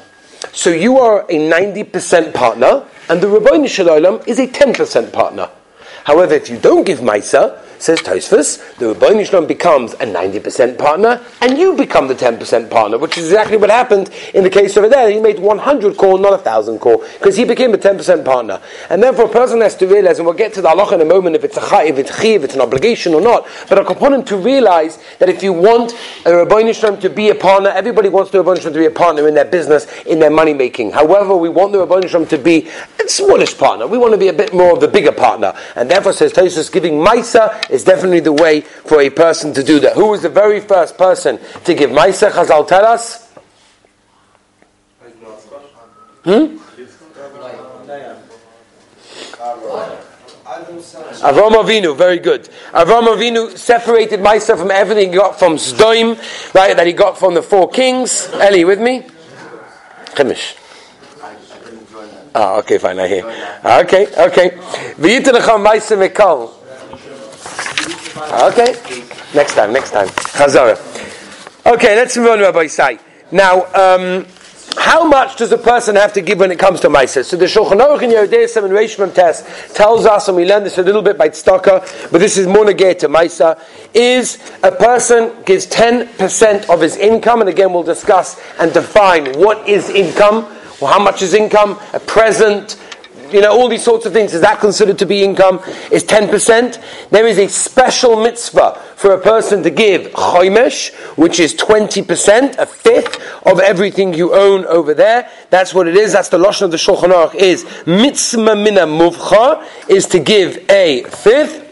so 0.53 0.71
you 0.71 0.99
are 0.99 1.23
a 1.23 1.35
90% 1.35 2.35
partner, 2.35 2.85
and 3.09 3.21
the 3.21 3.29
Rabbi 3.29 3.67
Shalom 3.67 4.21
is 4.27 4.39
a 4.39 4.47
10% 4.47 5.12
partner. 5.12 5.50
However, 6.05 6.35
if 6.35 6.49
you 6.49 6.59
don't 6.59 6.85
give 6.85 7.00
Maisa, 7.00 7.62
says 7.79 8.01
Tosfos, 8.01 8.77
the 8.77 8.95
Rabbi 8.95 9.47
becomes 9.47 9.95
a 9.95 10.07
90% 10.07 10.79
partner, 10.79 11.25
and 11.41 11.59
you 11.59 11.75
become 11.77 12.09
the 12.09 12.15
10% 12.15 12.71
partner, 12.71 12.99
which 12.99 13.19
is 13.19 13.27
exactly 13.27 13.57
what 13.57 13.71
happened 13.71 14.11
in 14.35 14.45
the 14.45 14.51
case 14.51 14.77
over 14.77 14.89
there. 14.89 15.11
He 15.11 15.21
made 15.21 15.39
100 15.39 15.97
call, 15.97 16.19
not 16.19 16.33
1,000 16.33 16.79
call, 16.79 16.99
because 17.19 17.37
he 17.37 17.45
became 17.45 17.75
a 17.75 17.79
10% 17.79 18.25
partner. 18.25 18.61
And 18.91 19.03
therefore, 19.03 19.27
a 19.27 19.33
person 19.33 19.61
has 19.61 19.77
to 19.77 19.87
realize, 19.87 20.19
and 20.19 20.27
we'll 20.27 20.37
get 20.37 20.53
to 20.55 20.63
the 20.63 20.69
halacha 20.69 20.93
in 20.93 21.01
a 21.01 21.05
moment, 21.05 21.37
if 21.37 21.45
it's 21.45 21.57
a 21.57 21.61
chai, 21.61 21.85
if 21.85 21.99
it's 21.99 22.11
chi, 22.11 22.29
if 22.29 22.45
it's 22.45 22.55
an 22.55 22.61
obligation 22.61 23.15
or 23.15 23.21
not, 23.21 23.47
but 23.69 23.79
a 23.79 23.85
component 23.85 24.27
to 24.29 24.37
realize 24.37 24.99
that 25.19 25.29
if 25.29 25.43
you 25.43 25.53
want 25.53 25.95
a 26.25 26.35
Rabbi 26.35 26.73
to 26.73 27.11
be 27.11 27.31
a 27.31 27.35
partner, 27.35 27.71
everybody 27.71 28.09
wants 28.09 28.31
the 28.31 28.43
Rabbi 28.43 28.61
to 28.61 28.71
be 28.71 28.87
a 28.87 28.91
partner 28.91 29.29
in 29.29 29.35
their 29.35 29.45
business, 29.45 29.87
in 30.03 30.19
their 30.19 30.31
money 30.31 30.55
making. 30.55 30.91
However, 30.93 31.37
we 31.37 31.49
want 31.49 31.73
the 31.73 31.79
Rabbi 31.79 32.01
to 32.01 32.39
be 32.39 32.69
a 33.03 33.09
smallish 33.09 33.57
partner. 33.57 33.87
We 33.87 33.99
want 33.99 34.13
to 34.13 34.19
be 34.19 34.29
a 34.29 34.33
bit 34.33 34.53
more 34.53 34.73
of 34.73 34.81
the 34.81 34.89
bigger 34.89 35.13
partner. 35.13 35.55
And 35.77 35.91
therefore, 35.91 36.13
says 36.13 36.33
Tosfos, 36.33 36.71
giving 36.71 36.95
Maisa 36.95 37.68
is 37.69 37.85
definitely 37.85 38.20
the 38.20 38.32
way 38.32 38.61
for 38.61 39.00
a 39.00 39.11
person 39.11 39.53
to 39.55 39.62
do 39.62 39.81
that. 39.81 39.94
Who 39.94 40.09
was 40.09 40.23
the 40.23 40.29
very 40.29 40.61
first 40.61 40.97
person 40.97 41.38
to 41.65 41.75
give 41.75 41.91
Maisa? 41.91 42.31
Chazal 42.31 42.67
tell 42.67 42.85
us. 42.85 43.29
Hmm? 46.25 46.59
Avram 51.20 51.53
Avinu, 51.53 51.97
very 51.97 52.19
good. 52.19 52.49
Avram 52.73 53.06
Avinu 53.09 53.56
separated 53.56 54.21
Maisa 54.21 54.56
from 54.56 54.71
everything 54.71 55.11
he 55.11 55.17
got 55.17 55.38
from 55.38 55.56
Sdoim, 55.56 56.17
right, 56.55 56.76
that 56.76 56.87
he 56.87 56.93
got 56.93 57.19
from 57.19 57.35
the 57.35 57.43
four 57.43 57.69
kings. 57.69 58.29
Eli, 58.35 58.64
with 58.64 58.81
me? 58.81 59.06
Chemish. 60.14 60.56
Ah, 62.35 62.59
okay, 62.59 62.79
fine, 62.79 62.99
I 62.99 63.09
hear. 63.09 63.25
Okay, 63.64 64.06
okay. 64.06 64.50
Mekal. 65.97 66.58
Okay, 68.19 68.75
next 69.35 69.55
time, 69.55 69.73
next 69.73 69.93
time. 69.93 70.09
Chazara. 70.09 70.76
Okay, 71.67 71.94
let's 71.94 72.17
move 72.17 72.29
on, 72.29 72.41
Rabbi 72.41 72.65
Isai. 72.65 72.99
Now, 73.31 73.67
um, 73.75 74.26
how 74.76 75.05
much 75.05 75.37
does 75.37 75.53
a 75.53 75.59
person 75.59 75.97
have 75.97 76.12
to 76.15 76.20
give 76.20 76.38
when 76.38 76.50
it 76.50 76.59
comes 76.59 76.81
to 76.81 76.88
Maisa? 76.88 77.25
So 77.25 77.37
the 77.37 77.44
Shulchan 77.44 77.81
Aruch 77.81 78.03
in 78.03 78.11
Yeridei 78.11 78.49
Seven 78.49 78.70
Reishmim 78.70 79.15
test 79.15 79.75
tells 79.75 80.06
us, 80.06 80.29
and 80.29 80.37
we 80.37 80.47
learned 80.47 80.67
this 80.67 80.79
a 80.79 80.82
little 80.82 81.03
bit 81.03 81.19
by 81.19 81.29
Tzedakah, 81.29 82.11
but 82.11 82.19
this 82.19 82.37
is 82.37 82.47
more 82.47 82.65
negate 82.65 82.99
to 83.00 83.09
Maisa, 83.09 83.61
is 83.94 84.38
a 84.62 84.73
person 84.73 85.32
gives 85.44 85.67
10% 85.67 86.71
of 86.71 86.81
his 86.81 86.97
income, 86.97 87.41
and 87.41 87.49
again 87.49 87.73
we'll 87.73 87.82
discuss 87.82 88.41
and 88.59 88.73
define 88.73 89.38
what 89.38 89.69
is 89.69 89.91
income, 89.91 90.44
well, 90.81 90.93
how 90.93 91.03
much 91.03 91.23
is 91.23 91.35
income, 91.35 91.79
a 91.93 92.00
present, 92.00 92.76
you 93.33 93.41
know, 93.41 93.53
all 93.53 93.69
these 93.69 93.85
sorts 93.85 94.07
of 94.07 94.13
things. 94.13 94.35
Is 94.35 94.41
that 94.41 94.61
considered 94.61 94.99
to 94.99 95.07
be 95.07 95.23
income? 95.23 95.61
Is 95.91 96.05
10%? 96.05 97.11
There 97.11 97.27
is 97.27 97.39
a 97.39 97.49
special 97.49 98.23
mitzvah 98.23 98.81
for 98.97 99.13
a 99.13 99.21
person 99.21 99.63
to 99.63 99.71
give 99.71 100.13
chomesh, 100.13 100.95
which 101.17 101.41
is 101.41 101.55
20%, 101.55 102.59
a 102.59 102.67
fifth 102.67 103.47
of 103.47 103.61
everything 103.61 104.15
you 104.15 104.35
own 104.35 104.65
over 104.67 104.95
there. 104.95 105.31
That's 105.51 105.75
what 105.75 105.87
it 105.87 105.97
is. 105.97 106.13
That's 106.13 106.29
the 106.29 106.39
Lashon 106.39 106.63
of 106.63 106.71
the 106.71 106.77
Shulchan 106.77 107.13
Aruch 107.13 107.35
is 107.35 107.65
mitzvah 107.87 108.57
mina 108.57 108.87
muvcha, 108.87 109.67
is 109.89 110.07
to 110.07 110.19
give 110.19 110.69
a 110.71 111.05
fifth. 111.05 111.65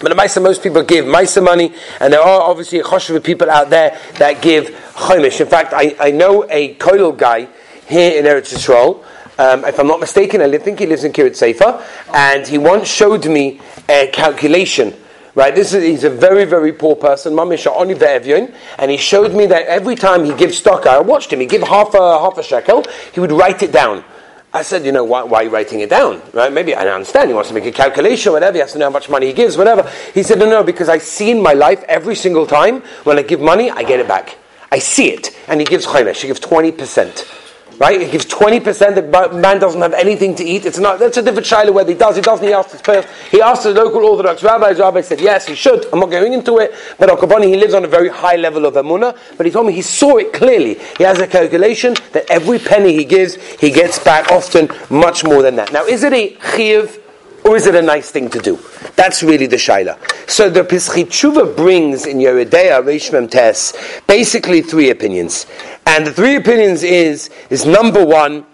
But 0.00 0.16
the 0.16 0.40
most 0.40 0.62
people 0.62 0.82
give 0.82 1.04
Maisa 1.04 1.44
money, 1.44 1.74
and 2.00 2.12
there 2.12 2.22
are 2.22 2.40
obviously 2.40 2.78
a 2.78 2.84
of 2.84 3.22
people 3.22 3.50
out 3.50 3.68
there 3.68 3.98
that 4.14 4.40
give 4.40 4.68
chomesh. 4.94 5.40
In 5.40 5.46
fact, 5.46 5.74
I, 5.74 5.94
I 6.00 6.10
know 6.10 6.46
a 6.48 6.74
koilel 6.76 7.16
guy 7.16 7.48
here 7.86 8.18
in 8.18 8.24
Eretz 8.24 8.54
Yisrael 8.54 9.04
um, 9.40 9.64
if 9.64 9.80
I'm 9.80 9.86
not 9.86 10.00
mistaken, 10.00 10.42
I 10.42 10.58
think 10.58 10.80
he 10.80 10.86
lives 10.86 11.02
in 11.02 11.12
Kiryat 11.12 11.34
Sefer, 11.34 11.82
and 12.12 12.46
he 12.46 12.58
once 12.58 12.86
showed 12.86 13.24
me 13.24 13.58
a 13.88 14.08
calculation. 14.12 14.94
Right, 15.34 15.54
this 15.54 15.72
is 15.72 15.82
he's 15.82 16.04
a 16.04 16.10
very 16.10 16.44
very 16.44 16.74
poor 16.74 16.94
person, 16.94 17.38
and 17.38 17.50
he 17.52 18.96
showed 18.98 19.34
me 19.34 19.46
that 19.46 19.62
every 19.66 19.94
time 19.94 20.24
he 20.24 20.34
gives 20.34 20.58
stock, 20.58 20.86
I 20.86 21.00
watched 21.00 21.32
him. 21.32 21.40
He 21.40 21.46
give 21.46 21.62
half 21.62 21.94
a 21.94 22.18
half 22.18 22.36
a 22.36 22.42
shekel. 22.42 22.84
He 23.14 23.20
would 23.20 23.32
write 23.32 23.62
it 23.62 23.72
down. 23.72 24.04
I 24.52 24.60
said, 24.60 24.84
you 24.84 24.92
know, 24.92 25.04
why, 25.04 25.22
why, 25.22 25.38
are 25.38 25.44
you 25.44 25.50
writing 25.50 25.80
it 25.80 25.88
down? 25.88 26.20
Right? 26.34 26.52
Maybe 26.52 26.74
I 26.74 26.86
understand. 26.88 27.30
He 27.30 27.34
wants 27.34 27.48
to 27.48 27.54
make 27.54 27.64
a 27.64 27.72
calculation, 27.72 28.32
whatever. 28.32 28.54
He 28.54 28.60
has 28.60 28.72
to 28.72 28.78
know 28.78 28.86
how 28.86 28.90
much 28.90 29.08
money 29.08 29.28
he 29.28 29.32
gives, 29.32 29.56
whatever. 29.56 29.88
He 30.12 30.24
said, 30.24 30.40
no, 30.40 30.50
no, 30.50 30.64
because 30.64 30.88
I 30.88 30.98
see 30.98 31.30
in 31.30 31.40
my 31.40 31.52
life 31.52 31.84
every 31.84 32.16
single 32.16 32.48
time 32.48 32.80
when 33.04 33.16
I 33.16 33.22
give 33.22 33.40
money, 33.40 33.70
I 33.70 33.84
get 33.84 34.00
it 34.00 34.08
back. 34.08 34.36
I 34.72 34.80
see 34.80 35.10
it. 35.10 35.38
And 35.46 35.60
he 35.60 35.66
gives 35.66 35.86
chaymesh. 35.86 36.20
He 36.20 36.26
gives 36.26 36.40
20% 36.40 37.49
right? 37.80 38.00
He 38.00 38.10
gives 38.10 38.26
20%, 38.26 38.94
the 38.94 39.38
man 39.38 39.58
doesn't 39.58 39.80
have 39.80 39.94
anything 39.94 40.34
to 40.36 40.44
eat. 40.44 40.66
It's 40.66 40.78
not, 40.78 40.98
that's 40.98 41.16
a 41.16 41.22
different 41.22 41.46
shiloh 41.46 41.72
whether 41.72 41.90
he 41.90 41.98
does, 41.98 42.14
he 42.14 42.22
doesn't, 42.22 42.46
he 42.46 42.52
asked 42.52 42.72
his 42.72 42.82
first. 42.82 43.08
He 43.30 43.40
asked 43.40 43.64
the 43.64 43.72
local 43.72 44.04
Orthodox 44.04 44.42
rabbi, 44.42 44.74
the 44.74 44.82
rabbi 44.82 45.00
said, 45.00 45.18
yes, 45.18 45.46
he 45.46 45.54
should. 45.54 45.86
I'm 45.92 45.98
not 45.98 46.10
going 46.10 46.34
into 46.34 46.58
it, 46.58 46.74
but 46.98 47.08
Akabani, 47.08 47.46
he 47.46 47.56
lives 47.56 47.72
on 47.72 47.84
a 47.84 47.88
very 47.88 48.10
high 48.10 48.36
level 48.36 48.66
of 48.66 48.74
Amunah, 48.74 49.16
but 49.38 49.46
he 49.46 49.50
told 49.50 49.66
me 49.66 49.72
he 49.72 49.82
saw 49.82 50.18
it 50.18 50.34
clearly. 50.34 50.78
He 50.98 51.04
has 51.04 51.20
a 51.20 51.26
calculation 51.26 51.94
that 52.12 52.30
every 52.30 52.58
penny 52.58 52.92
he 52.92 53.04
gives, 53.04 53.36
he 53.54 53.70
gets 53.70 53.98
back 53.98 54.30
often 54.30 54.68
much 54.90 55.24
more 55.24 55.42
than 55.42 55.56
that. 55.56 55.72
Now, 55.72 55.86
is 55.86 56.04
it 56.04 56.12
a 56.12 56.36
chiv 56.54 57.00
or 57.44 57.56
is 57.56 57.66
it 57.66 57.74
a 57.74 57.82
nice 57.82 58.10
thing 58.10 58.28
to 58.30 58.38
do? 58.38 58.58
That's 58.96 59.22
really 59.22 59.46
the 59.46 59.56
shaila. 59.56 59.98
So 60.28 60.50
the 60.50 60.62
Pischei 60.62 61.06
Teshuva 61.06 61.56
brings 61.56 62.06
in 62.06 62.18
Yeridea 62.18 62.84
Reishmem 62.84 63.30
Tes 63.30 63.72
basically 64.06 64.60
three 64.60 64.90
opinions. 64.90 65.46
And 65.86 66.06
the 66.06 66.12
three 66.12 66.36
opinions 66.36 66.82
is, 66.82 67.30
is 67.50 67.66
number 67.66 68.04
one, 68.04 68.46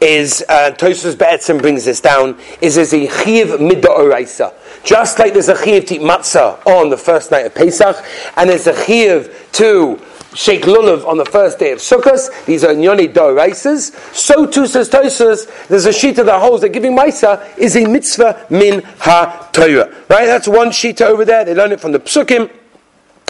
is 0.00 0.44
uh, 0.48 0.70
Tosfos 0.72 1.18
Be'etzim 1.18 1.60
brings 1.60 1.84
this 1.84 2.00
down, 2.00 2.38
is 2.60 2.74
there's 2.74 2.92
a 2.92 3.06
chiv 3.08 3.48
midda 3.58 4.52
Just 4.84 5.18
like 5.18 5.32
there's 5.32 5.48
a 5.48 5.64
chiv 5.64 5.86
to 5.86 5.94
eat 5.94 6.00
matzah 6.00 6.64
on 6.66 6.90
the 6.90 6.96
first 6.96 7.30
night 7.30 7.46
of 7.46 7.54
Pesach, 7.54 7.96
and 8.36 8.50
there's 8.50 8.66
a 8.66 8.84
chiv 8.84 9.48
to 9.52 10.00
shake 10.34 10.62
lulav 10.62 11.06
on 11.06 11.16
the 11.16 11.24
first 11.24 11.58
day 11.58 11.72
of 11.72 11.78
Sukkot. 11.78 12.44
These 12.44 12.64
are 12.64 12.74
nyoni 12.74 13.12
doraisas. 13.12 13.94
So 14.14 14.46
too 14.46 14.66
says 14.66 14.90
Tosfos. 14.90 15.68
There's 15.68 15.86
a 15.86 15.92
sheet 15.92 16.16
shita 16.16 16.26
that 16.26 16.40
holds 16.40 16.62
that 16.62 16.70
giving 16.70 16.96
maisa 16.96 17.56
is 17.56 17.76
a 17.76 17.86
mitzvah 17.86 18.46
min 18.50 18.82
ha 18.98 19.48
Torah. 19.52 19.86
Right? 20.08 20.26
That's 20.26 20.48
one 20.48 20.68
shita 20.68 21.02
over 21.02 21.24
there. 21.24 21.44
They 21.44 21.54
learn 21.54 21.72
it 21.72 21.80
from 21.80 21.92
the 21.92 22.00
psukim. 22.00 22.50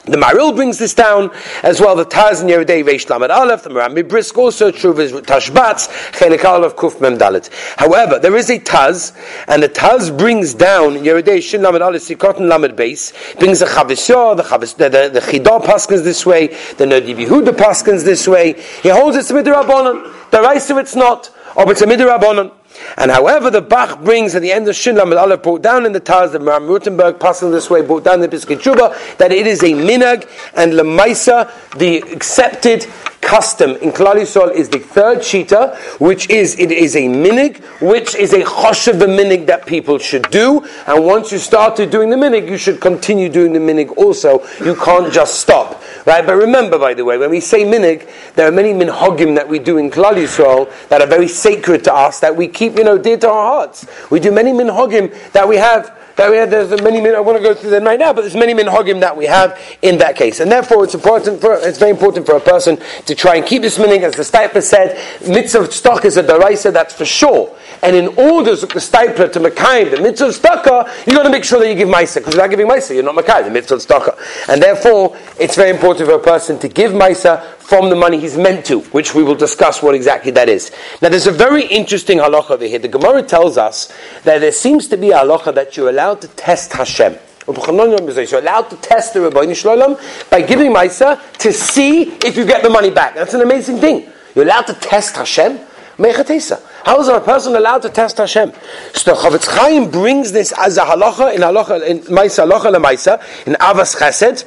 The 0.07 0.19
Maharil 0.19 0.55
brings 0.55 0.77
this 0.77 0.93
down 0.93 1.31
as 1.63 1.81
well. 1.81 1.97
The 1.97 2.05
Taz 2.05 2.43
in 2.43 2.49
Yeridei 2.49 2.85
Reish 2.85 3.09
Lamed 3.09 3.31
Aleph, 3.31 3.63
the 3.63 3.71
Maharam 3.71 4.07
Brisk 4.07 4.37
also 4.37 4.71
true 4.71 4.99
is 5.01 5.13
Tashbatz 5.13 5.89
Chelik 6.13 6.45
Aleph 6.45 6.77
Kuf 6.77 7.01
Mem 7.01 7.17
Dalet. 7.17 7.49
However, 7.79 8.19
there 8.19 8.37
is 8.37 8.51
a 8.51 8.59
Taz, 8.59 9.17
and 9.49 9.63
the 9.63 9.69
Taz 9.69 10.15
brings 10.17 10.53
down 10.53 10.97
Yeridei 10.97 11.43
Shin 11.43 11.63
Lamed 11.63 11.81
Aleph 11.81 12.03
Sikotin 12.03 12.51
Lamed 12.51 12.77
Base 12.77 13.15
brings 13.37 13.63
a 13.63 13.67
Chavos 13.67 14.07
Yair, 14.11 14.37
the 14.37 14.43
Chavis, 14.43 14.77
the 14.77 14.91
the, 14.91 15.09
the 15.09 15.21
Chidor 15.21 15.63
Paskins 15.63 16.05
this 16.05 16.27
way, 16.27 16.49
the 16.49 16.85
Noda 16.85 17.17
BiYehuda 17.17 17.57
Paskins 17.57 18.05
this 18.05 18.29
way. 18.29 18.61
He 18.83 18.91
holds 18.91 19.17
it's 19.17 19.31
a 19.31 19.33
midrabanon. 19.33 20.31
The 20.31 20.43
Raisa 20.43 20.77
it's 20.77 20.95
not, 20.95 21.31
or 21.57 21.73
it's 21.73 21.81
a 21.81 21.87
midrabanon. 21.87 22.53
And 22.97 23.11
however, 23.11 23.51
the 23.51 23.63
Bach 23.63 24.03
brings 24.03 24.35
at 24.35 24.43
the 24.43 24.53
end 24.53 24.69
of 24.69 24.77
Shin 24.77 24.97
Lamed 24.97 25.15
Aleph, 25.15 25.43
brought 25.43 25.63
down 25.63 25.87
in 25.87 25.93
the 25.93 26.01
Taz 26.01 26.35
of 26.35 26.43
Ram 26.43 26.65
Rutenberg, 26.65 27.21
passing 27.21 27.51
this 27.51 27.71
way, 27.71 27.83
brought 27.83 28.05
down 28.05 28.21
the 28.21 28.29
Pischei 28.29 28.57
Teshuva, 28.57 29.17
that 29.19 29.33
it 29.33 29.47
is 29.47 29.63
a 29.63 29.73
minag 29.73 30.29
and 30.55 30.73
lemaisa, 30.73 31.51
the 31.79 31.99
accepted 32.13 32.87
custom 33.25 33.71
in 33.77 33.91
Klal 33.91 34.17
Yisrael 34.17 34.53
is 34.53 34.69
the 34.69 34.79
third 34.79 35.19
shita, 35.19 35.77
which 35.99 36.29
is 36.29 36.59
it 36.59 36.71
is 36.71 36.95
a 36.95 37.03
minig, 37.03 37.63
which 37.81 38.15
is 38.15 38.33
a 38.33 38.43
choshev 38.43 39.01
minig 39.01 39.47
that 39.47 39.67
people 39.67 39.99
should 39.99 40.29
do. 40.31 40.65
And 40.87 41.05
once 41.05 41.33
you 41.33 41.39
started 41.39 41.91
doing 41.91 42.11
the 42.11 42.17
minig, 42.17 42.49
you 42.49 42.59
should 42.59 42.81
continue 42.81 43.29
doing 43.29 43.53
the 43.53 43.59
minig 43.59 43.97
also. 43.97 44.45
You 44.63 44.77
can't 44.77 45.13
just 45.13 45.41
stop, 45.41 45.83
right? 46.07 46.25
But 46.27 46.37
remember, 46.37 46.79
by 46.79 46.95
the 46.95 47.05
way, 47.05 47.19
when 47.19 47.31
we 47.31 47.41
say 47.41 47.65
minig, 47.65 48.09
there 48.35 48.47
are 48.49 48.53
many 48.53 48.73
minhagim 48.73 49.35
that 49.37 49.49
we 49.49 49.59
do 49.59 49.79
in 49.79 49.91
Klal 49.91 50.15
Yisrael 50.15 50.71
that 50.89 51.01
are 51.01 51.07
very 51.07 51.29
sacred 51.29 51.85
to 51.85 51.95
us 51.95 52.21
that 52.21 52.35
we 52.37 52.49
keep, 52.49 52.77
you 52.77 52.85
know, 52.85 52.99
dear 52.99 53.17
to 53.19 53.29
our 53.29 53.45
hearts. 53.45 53.87
We 54.11 54.21
do 54.21 54.31
many 54.31 54.53
minhagim 54.53 55.33
that 55.33 55.49
we 55.49 55.57
have 55.57 55.99
that 56.17 56.31
we 56.31 56.37
have, 56.37 56.51
there's 56.51 56.71
many 56.83 57.01
min, 57.01 57.15
I 57.15 57.21
want 57.21 57.39
to 57.39 57.43
go 57.43 57.55
through 57.55 57.71
them 57.71 57.85
right 57.85 57.99
now, 57.99 58.13
but 58.13 58.23
there's 58.23 58.37
many 58.37 58.55
minhagim 58.55 59.01
that 59.01 59.17
we 59.17 59.27
have 59.27 59.59
in 59.83 59.99
that 59.99 60.17
case. 60.17 60.41
And 60.41 60.51
therefore 60.51 60.85
it's 60.85 60.95
important 60.95 61.41
for, 61.41 61.55
it's 61.55 61.79
very 61.79 61.91
important 61.91 62.27
for 62.27 62.37
a 62.37 62.41
person 62.41 62.79
to 63.07 63.15
try 63.15 63.37
and 63.37 63.47
keep 63.47 63.63
this 63.63 63.79
minig, 63.79 64.03
as 64.03 64.15
the 64.15 64.23
Steipler 64.23 64.63
said, 64.63 64.99
mitzvah 65.29 65.71
stock 65.71 66.05
is 66.05 66.17
a 66.17 66.23
daraisa, 66.23 66.73
that's 66.73 66.95
for 66.95 67.05
sure. 67.05 67.57
And 67.83 67.97
in 67.97 68.09
order 68.19 68.53
of 68.53 68.61
the 68.61 68.81
Steipler 68.81 69.31
to 69.33 69.41
Makayim, 69.41 69.91
the 69.91 70.01
mitzvah 70.01 70.29
staka, 70.29 71.07
you've 71.07 71.17
got 71.17 71.25
to 71.25 71.31
make 71.31 71.45
sure 71.45 71.61
that 71.61 71.69
you 71.69 71.75
give 71.75 71.89
Maisa, 71.89 72.17
because 72.17 72.35
without 72.35 72.51
giving 72.51 72.67
Maisa, 72.67 72.95
you're 72.95 73.03
not 73.03 73.17
Makayim, 73.17 73.45
the 73.45 73.51
mitzvah 73.51 73.77
staka. 73.77 74.49
And 74.49 74.63
therefore, 74.63 75.17
it's 75.39 75.57
very 75.57 75.71
important 75.71 76.09
for 76.09 76.15
a 76.15 76.23
person 76.23 76.59
to 76.61 76.69
give 76.69 76.93
Maisa 76.93 77.45
from 77.65 77.89
the 77.89 77.97
money 77.97 78.21
he's 78.21 78.37
meant 78.37 78.65
to, 78.67 78.81
which 78.81 79.15
we 79.15 79.23
will 79.23 79.35
discuss 79.35 79.83
what 79.83 79.95
exactly 79.95 80.31
that 80.31 80.51
is. 80.51 80.71
Now, 81.01 81.09
there's 81.09 81.27
a 81.27 81.33
very 81.33 81.65
interesting 81.67 82.19
halacha 82.19 82.51
over 82.51 82.67
here. 82.67 82.79
The 82.79 82.89
Gemara 82.89 83.23
tells 83.23 83.57
us 83.57 83.93
that 84.25 84.41
there 84.41 84.53
seems 84.53 84.87
to 84.89 84.99
be 84.99 85.11
a 85.11 85.21
halacha 85.21 85.55
that 85.55 85.77
you're 85.77 85.89
allowed 86.05 86.21
to 86.21 86.29
test 86.29 86.73
Hashem. 86.73 87.17
You're 87.47 87.57
allowed 87.57 88.69
to 88.71 88.77
test 88.77 89.15
the 89.15 89.23
Rabbi 89.23 89.53
Shalom 89.55 89.97
by 90.31 90.43
giving 90.43 90.71
Maisa 90.73 91.19
to 91.39 91.53
see 91.53 92.03
if 92.27 92.37
you 92.37 92.45
get 92.45 92.63
the 92.63 92.69
money 92.71 92.91
back. 92.91 93.15
That's 93.15 93.33
an 93.33 93.41
amazing 93.41 93.79
thing. 93.79 94.11
You're 94.35 94.45
allowed 94.45 94.67
to 94.67 94.75
test 94.75 95.17
Hashem. 95.17 95.59
How 95.97 97.01
is 97.01 97.09
a 97.09 97.21
person 97.21 97.55
allowed 97.55 97.83
to 97.83 97.89
test 97.89 98.19
Hashem? 98.19 98.53
So 98.93 99.15
the 99.15 99.21
Chofetz 99.21 99.47
Chaim 99.47 99.91
brings 99.91 100.33
this 100.33 100.53
as 100.59 100.77
a 100.77 100.83
halacha 100.83 101.35
in 101.35 101.41
halacha 101.41 101.87
in 101.87 102.01
Maisa 102.01 102.47
halacha 102.47 102.75
Maisa 102.83 103.47
in 103.47 103.55
Ahavas 103.55 103.97
Chesed. 103.97 104.45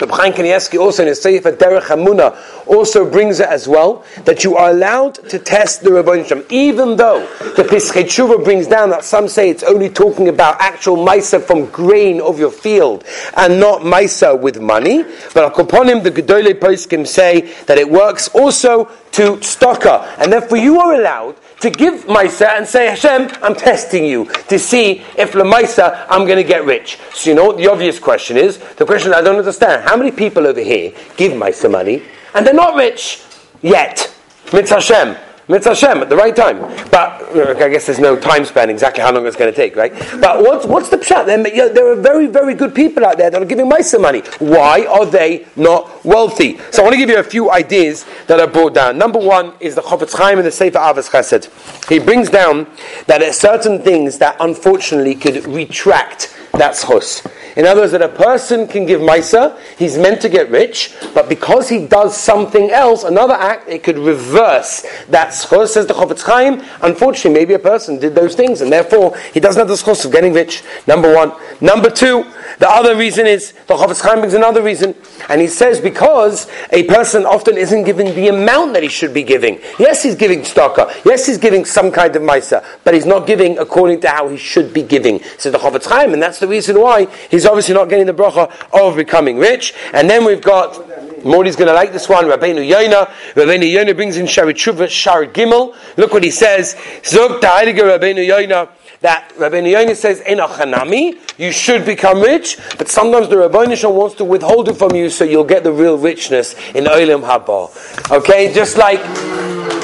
Reb 0.00 0.10
Chaim 0.10 0.32
Kanievsky 0.32 0.78
also 0.78 1.02
in 1.02 1.08
his 1.08 1.20
Sefer 1.20 1.52
Derech 1.52 1.82
Emunah 1.82 2.36
also 2.66 3.08
brings 3.08 3.40
it 3.40 3.48
as 3.48 3.66
well 3.66 4.04
that 4.24 4.44
you 4.44 4.56
are 4.56 4.70
allowed 4.70 5.14
to 5.28 5.38
test 5.38 5.82
the 5.82 5.92
Rabbi 5.92 6.22
Shem, 6.22 6.44
even 6.50 6.96
though 6.96 7.20
the 7.56 7.64
Pischei 7.64 8.04
Teshuva 8.04 8.44
brings 8.44 8.68
down 8.68 8.90
that 8.90 9.02
some 9.02 9.26
say 9.26 9.50
it's 9.50 9.64
only 9.64 9.88
talking 9.88 10.28
about 10.28 10.60
actual 10.60 10.96
Maisa 10.96 11.42
from 11.42 11.66
grain 11.66 12.20
of 12.20 12.38
your 12.38 12.52
field 12.52 13.04
and 13.36 13.58
not 13.58 13.80
Maisa 13.80 14.38
with 14.40 14.60
money. 14.60 15.02
But 15.34 15.58
upon 15.58 15.88
him, 15.88 16.02
the 16.02 16.12
Gedolei 16.12 16.54
Poskim 16.54 17.06
say 17.06 17.52
that 17.64 17.78
it 17.78 17.90
works 17.90 18.28
also 18.28 18.84
to 19.12 19.36
stocker, 19.38 20.06
and 20.18 20.32
therefore 20.32 20.58
you 20.58 20.78
are 20.80 20.94
allowed 20.94 21.36
to 21.60 21.70
give 21.70 22.04
Maisa 22.06 22.56
and 22.56 22.66
say, 22.66 22.86
Hashem, 22.86 23.30
I'm 23.42 23.54
testing 23.54 24.04
you 24.04 24.26
to 24.48 24.58
see 24.58 25.02
if 25.16 25.32
Lamaisa 25.32 26.06
I'm 26.08 26.24
going 26.24 26.36
to 26.36 26.44
get 26.44 26.64
rich. 26.64 26.98
So 27.12 27.30
you 27.30 27.36
know 27.36 27.46
what 27.46 27.56
the 27.56 27.68
obvious 27.68 27.98
question 27.98 28.36
is? 28.36 28.58
The 28.58 28.86
question 28.86 29.12
I 29.12 29.20
don't 29.20 29.36
understand. 29.36 29.82
How 29.82 29.96
many 29.96 30.10
people 30.10 30.46
over 30.46 30.60
here 30.60 30.92
give 31.16 31.32
Maisa 31.32 31.70
money 31.70 32.02
and 32.34 32.46
they're 32.46 32.54
not 32.54 32.74
rich 32.74 33.22
yet? 33.62 34.14
Mitzvah 34.52 34.76
Hashem. 34.76 35.16
Mitzvah 35.48 35.70
Hashem 35.70 35.98
at 36.02 36.10
the 36.10 36.16
right 36.16 36.36
time. 36.36 36.60
But 36.90 37.22
uh, 37.34 37.54
I 37.58 37.68
guess 37.70 37.86
there's 37.86 37.98
no 37.98 38.18
time 38.18 38.44
span 38.44 38.68
exactly 38.68 39.02
how 39.02 39.12
long 39.12 39.26
it's 39.26 39.36
going 39.36 39.50
to 39.50 39.56
take, 39.56 39.76
right? 39.76 39.92
But 40.20 40.40
what's, 40.40 40.66
what's 40.66 40.90
the 40.90 40.98
pshat? 40.98 41.24
There, 41.26 41.72
there 41.72 41.90
are 41.90 41.96
very, 41.96 42.26
very 42.26 42.54
good 42.54 42.74
people 42.74 43.04
out 43.04 43.16
there 43.16 43.30
that 43.30 43.40
are 43.40 43.46
giving 43.46 43.68
Maisa 43.68 44.00
money. 44.00 44.20
Why 44.38 44.84
are 44.86 45.06
they 45.06 45.46
not 45.56 46.04
wealthy? 46.04 46.58
So 46.70 46.82
I 46.82 46.84
want 46.84 46.94
to 46.94 46.98
give 46.98 47.08
you 47.08 47.18
a 47.18 47.22
few 47.22 47.50
ideas 47.50 48.04
that 48.26 48.40
are 48.40 48.46
brought 48.46 48.74
down. 48.74 48.98
Number 48.98 49.18
one 49.18 49.54
is 49.60 49.74
the 49.74 49.80
Chofetz 49.80 50.14
Chaim 50.16 50.38
and 50.38 50.46
the 50.46 50.52
Sefer 50.52 50.78
Ahavas 50.78 51.08
Chesed. 51.08 51.88
He 51.88 51.98
brings 51.98 52.28
down 52.28 52.64
that 53.06 53.18
there 53.18 53.30
are 53.30 53.32
certain 53.32 53.80
things 53.80 54.18
that 54.18 54.36
unfortunately 54.40 55.14
could 55.14 55.46
retract 55.46 56.36
that 56.52 56.74
schus. 56.74 57.24
In 57.58 57.66
other 57.66 57.80
words, 57.80 57.90
that 57.90 58.02
a 58.02 58.08
person 58.08 58.68
can 58.68 58.86
give 58.86 59.00
Maisa, 59.00 59.58
he's 59.76 59.98
meant 59.98 60.20
to 60.20 60.28
get 60.28 60.48
rich, 60.48 60.94
but 61.12 61.28
because 61.28 61.68
he 61.68 61.84
does 61.88 62.16
something 62.16 62.70
else, 62.70 63.02
another 63.02 63.34
act, 63.34 63.68
it 63.68 63.82
could 63.82 63.98
reverse 63.98 64.86
that 65.08 65.30
schos. 65.30 65.70
Says 65.70 65.86
the 65.86 65.92
Chofetz 65.92 66.22
Chaim, 66.22 66.62
unfortunately, 66.82 67.32
maybe 67.32 67.54
a 67.54 67.58
person 67.58 67.98
did 67.98 68.14
those 68.14 68.36
things, 68.36 68.60
and 68.60 68.72
therefore 68.72 69.18
he 69.34 69.40
doesn't 69.40 69.58
have 69.58 69.66
the 69.66 69.74
schos 69.74 70.04
of 70.04 70.12
getting 70.12 70.32
rich. 70.32 70.62
Number 70.86 71.12
one. 71.12 71.32
Number 71.60 71.90
two, 71.90 72.24
the 72.60 72.70
other 72.70 72.94
reason 72.96 73.26
is, 73.26 73.52
the 73.66 73.74
Chofetz 73.74 74.02
Chaim 74.02 74.20
brings 74.20 74.34
another 74.34 74.62
reason, 74.62 74.94
and 75.28 75.40
he 75.40 75.48
says 75.48 75.80
because 75.80 76.48
a 76.70 76.84
person 76.84 77.26
often 77.26 77.58
isn't 77.58 77.82
giving 77.82 78.14
the 78.14 78.28
amount 78.28 78.74
that 78.74 78.84
he 78.84 78.88
should 78.88 79.12
be 79.12 79.24
giving. 79.24 79.60
Yes, 79.80 80.04
he's 80.04 80.14
giving 80.14 80.42
staka. 80.42 80.94
Yes, 81.04 81.26
he's 81.26 81.38
giving 81.38 81.64
some 81.64 81.90
kind 81.90 82.14
of 82.14 82.22
Maisa, 82.22 82.64
but 82.84 82.94
he's 82.94 83.06
not 83.06 83.26
giving 83.26 83.58
according 83.58 84.00
to 84.02 84.08
how 84.08 84.28
he 84.28 84.36
should 84.36 84.72
be 84.72 84.82
giving. 84.82 85.20
Says 85.38 85.50
the 85.50 85.58
Chofetz 85.58 85.86
Chaim, 85.86 86.12
and 86.12 86.22
that's 86.22 86.38
the 86.38 86.46
reason 86.46 86.80
why 86.80 87.06
he's 87.32 87.47
obviously 87.48 87.74
not 87.74 87.88
getting 87.88 88.06
the 88.06 88.14
bracha 88.14 88.52
of 88.72 88.96
becoming 88.96 89.38
rich. 89.38 89.74
And 89.92 90.08
then 90.08 90.24
we've 90.24 90.42
got 90.42 91.24
Morty's 91.24 91.56
going 91.56 91.68
to 91.68 91.74
like 91.74 91.92
this 91.92 92.08
one. 92.08 92.26
Rabbeinu 92.26 92.66
Yonah. 92.66 93.06
Rabbeinu 93.34 93.70
Yonah 93.70 93.94
brings 93.94 94.16
in 94.16 94.26
Sharit 94.26 94.56
Shar 94.56 95.26
Gimel. 95.26 95.74
Look 95.96 96.12
what 96.12 96.22
he 96.22 96.30
says. 96.30 96.76
Zog 97.04 97.40
Ta'aliga 97.40 97.82
Rabbeinu 97.82 98.24
Yonah 98.26 98.68
that 99.00 99.32
Rabbeinu 99.36 99.70
Yonah 99.70 99.94
says 99.94 100.20
Enochanami, 100.22 101.18
you 101.38 101.52
should 101.52 101.86
become 101.86 102.20
rich, 102.20 102.58
but 102.78 102.88
sometimes 102.88 103.28
the 103.28 103.36
Rabbeinu 103.36 103.92
wants 103.92 104.16
to 104.16 104.24
withhold 104.24 104.68
it 104.68 104.74
from 104.74 104.94
you 104.94 105.08
so 105.08 105.24
you'll 105.24 105.44
get 105.44 105.62
the 105.62 105.72
real 105.72 105.96
richness 105.96 106.54
in 106.74 106.84
Olam 106.84 107.22
Haba. 107.22 108.10
Okay, 108.10 108.52
just 108.52 108.76
like 108.76 109.00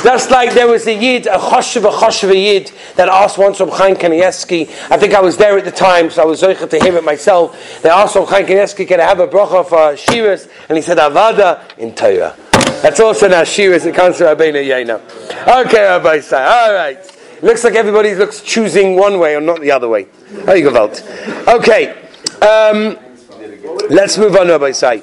just 0.05 0.31
like 0.31 0.53
there 0.53 0.69
was 0.69 0.87
a 0.87 0.95
Yid, 0.95 1.27
a 1.27 1.39
Choshev, 1.39 1.85
a 1.85 1.91
Choshev 1.91 2.35
Yid, 2.35 2.71
that 2.97 3.09
asked 3.09 3.39
once 3.39 3.57
from 3.57 3.71
Chaim 3.71 3.97
Kanievsky, 3.97 4.69
I 4.91 4.99
think 4.99 5.15
I 5.15 5.21
was 5.21 5.39
there 5.39 5.57
at 5.57 5.65
the 5.65 5.73
time, 5.73 6.11
so 6.11 6.23
I 6.23 6.27
was 6.27 6.43
zeicha 6.43 6.69
to 6.69 6.79
hear 6.79 6.95
it 6.97 7.05
myself. 7.05 7.81
They 7.83 7.89
asked 7.89 8.13
from 8.13 8.27
Chaim 8.27 8.45
Kanievsky, 8.45 8.87
can 8.87 9.01
I 9.01 9.05
have 9.05 9.21
a 9.21 9.27
bracha 9.27 9.67
for 9.67 9.95
Shiras? 9.95 10.51
And 10.69 10.77
he 10.77 10.83
said, 10.83 10.99
Avada 10.99 11.63
in 11.79 11.95
Torah. 11.95 12.37
That's 12.83 13.01
also 13.01 13.29
now 13.29 13.43
Shiras, 13.43 13.87
it 13.87 13.95
comes 13.95 14.19
to 14.19 14.25
Rabbeinu 14.25 14.67
Yonah. 14.67 15.01
Okay, 15.67 15.83
Rabbi 15.83 16.21
Say, 16.21 16.45
all 16.45 16.75
right. 16.75 16.99
Looks 17.43 17.65
like 17.65 17.75
everybody 17.75 18.15
looks 18.15 18.43
choosing 18.43 18.97
one 18.97 19.19
way 19.19 19.35
or 19.35 19.41
not 19.41 19.63
the 19.63 19.71
other 19.71 19.89
way. 19.89 20.07
How 20.45 20.53
you 20.53 20.71
go 20.71 20.93
Okay. 21.49 21.91
Um, 22.43 22.99
let's 23.89 24.19
move 24.19 24.37
on, 24.37 24.49
Rabbi 24.49 24.73
Say. 24.73 25.03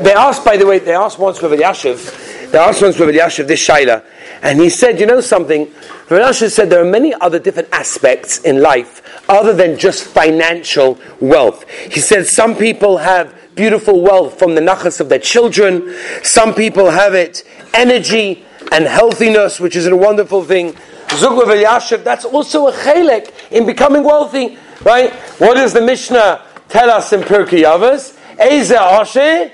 They 0.00 0.12
asked, 0.12 0.44
by 0.44 0.56
the 0.56 0.66
way, 0.66 0.80
they 0.80 0.94
asked 0.94 1.20
once 1.20 1.40
Rabbi 1.40 1.56
Yashiv, 1.56 2.50
they 2.50 2.58
asked 2.58 2.82
once 2.82 2.98
Rabbi 2.98 3.12
Yashiv 3.12 3.46
this 3.46 3.66
Shaila, 3.66 4.04
and 4.42 4.60
he 4.60 4.68
said, 4.68 4.98
you 4.98 5.06
know 5.06 5.20
something? 5.20 5.66
Rashi 6.08 6.50
said 6.50 6.68
there 6.68 6.82
are 6.82 6.90
many 6.90 7.14
other 7.14 7.38
different 7.38 7.68
aspects 7.72 8.38
in 8.40 8.60
life 8.60 9.00
other 9.28 9.52
than 9.52 9.78
just 9.78 10.04
financial 10.04 10.98
wealth. 11.20 11.68
He 11.70 12.00
said 12.00 12.26
some 12.26 12.56
people 12.56 12.98
have 12.98 13.32
beautiful 13.54 14.00
wealth 14.00 14.38
from 14.38 14.56
the 14.56 14.60
nachas 14.60 15.00
of 15.00 15.08
their 15.08 15.20
children. 15.20 15.94
Some 16.22 16.54
people 16.54 16.90
have 16.90 17.14
it 17.14 17.44
energy 17.72 18.44
and 18.72 18.84
healthiness, 18.84 19.60
which 19.60 19.76
is 19.76 19.86
a 19.86 19.96
wonderful 19.96 20.42
thing. 20.42 20.72
Yashiv, 21.08 22.02
that's 22.02 22.24
also 22.24 22.66
a 22.68 22.72
chelek 22.72 23.32
in 23.52 23.64
becoming 23.64 24.02
wealthy, 24.02 24.58
right? 24.82 25.12
What 25.38 25.54
does 25.54 25.72
the 25.72 25.82
Mishnah 25.82 26.42
tell 26.68 26.90
us 26.90 27.12
in 27.12 27.20
Pirkei 27.20 27.64
Avos? 27.64 28.18
Eze 28.38 28.72
Asher 28.72 29.52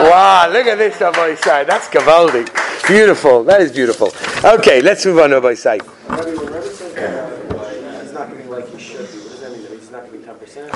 wow, 0.00 0.48
look 0.52 0.66
at 0.66 0.78
this 0.78 1.00
Rabbi 1.00 1.34
Isai. 1.34 1.66
That's 1.66 1.88
Gavaldi. 1.88 2.46
Beautiful. 2.86 3.44
That 3.44 3.60
is 3.60 3.72
beautiful. 3.72 4.12
Okay, 4.44 4.80
let's 4.82 5.04
move 5.06 5.18
on, 5.18 5.30
Rabbi 5.32 5.52
Isai. 5.52 5.80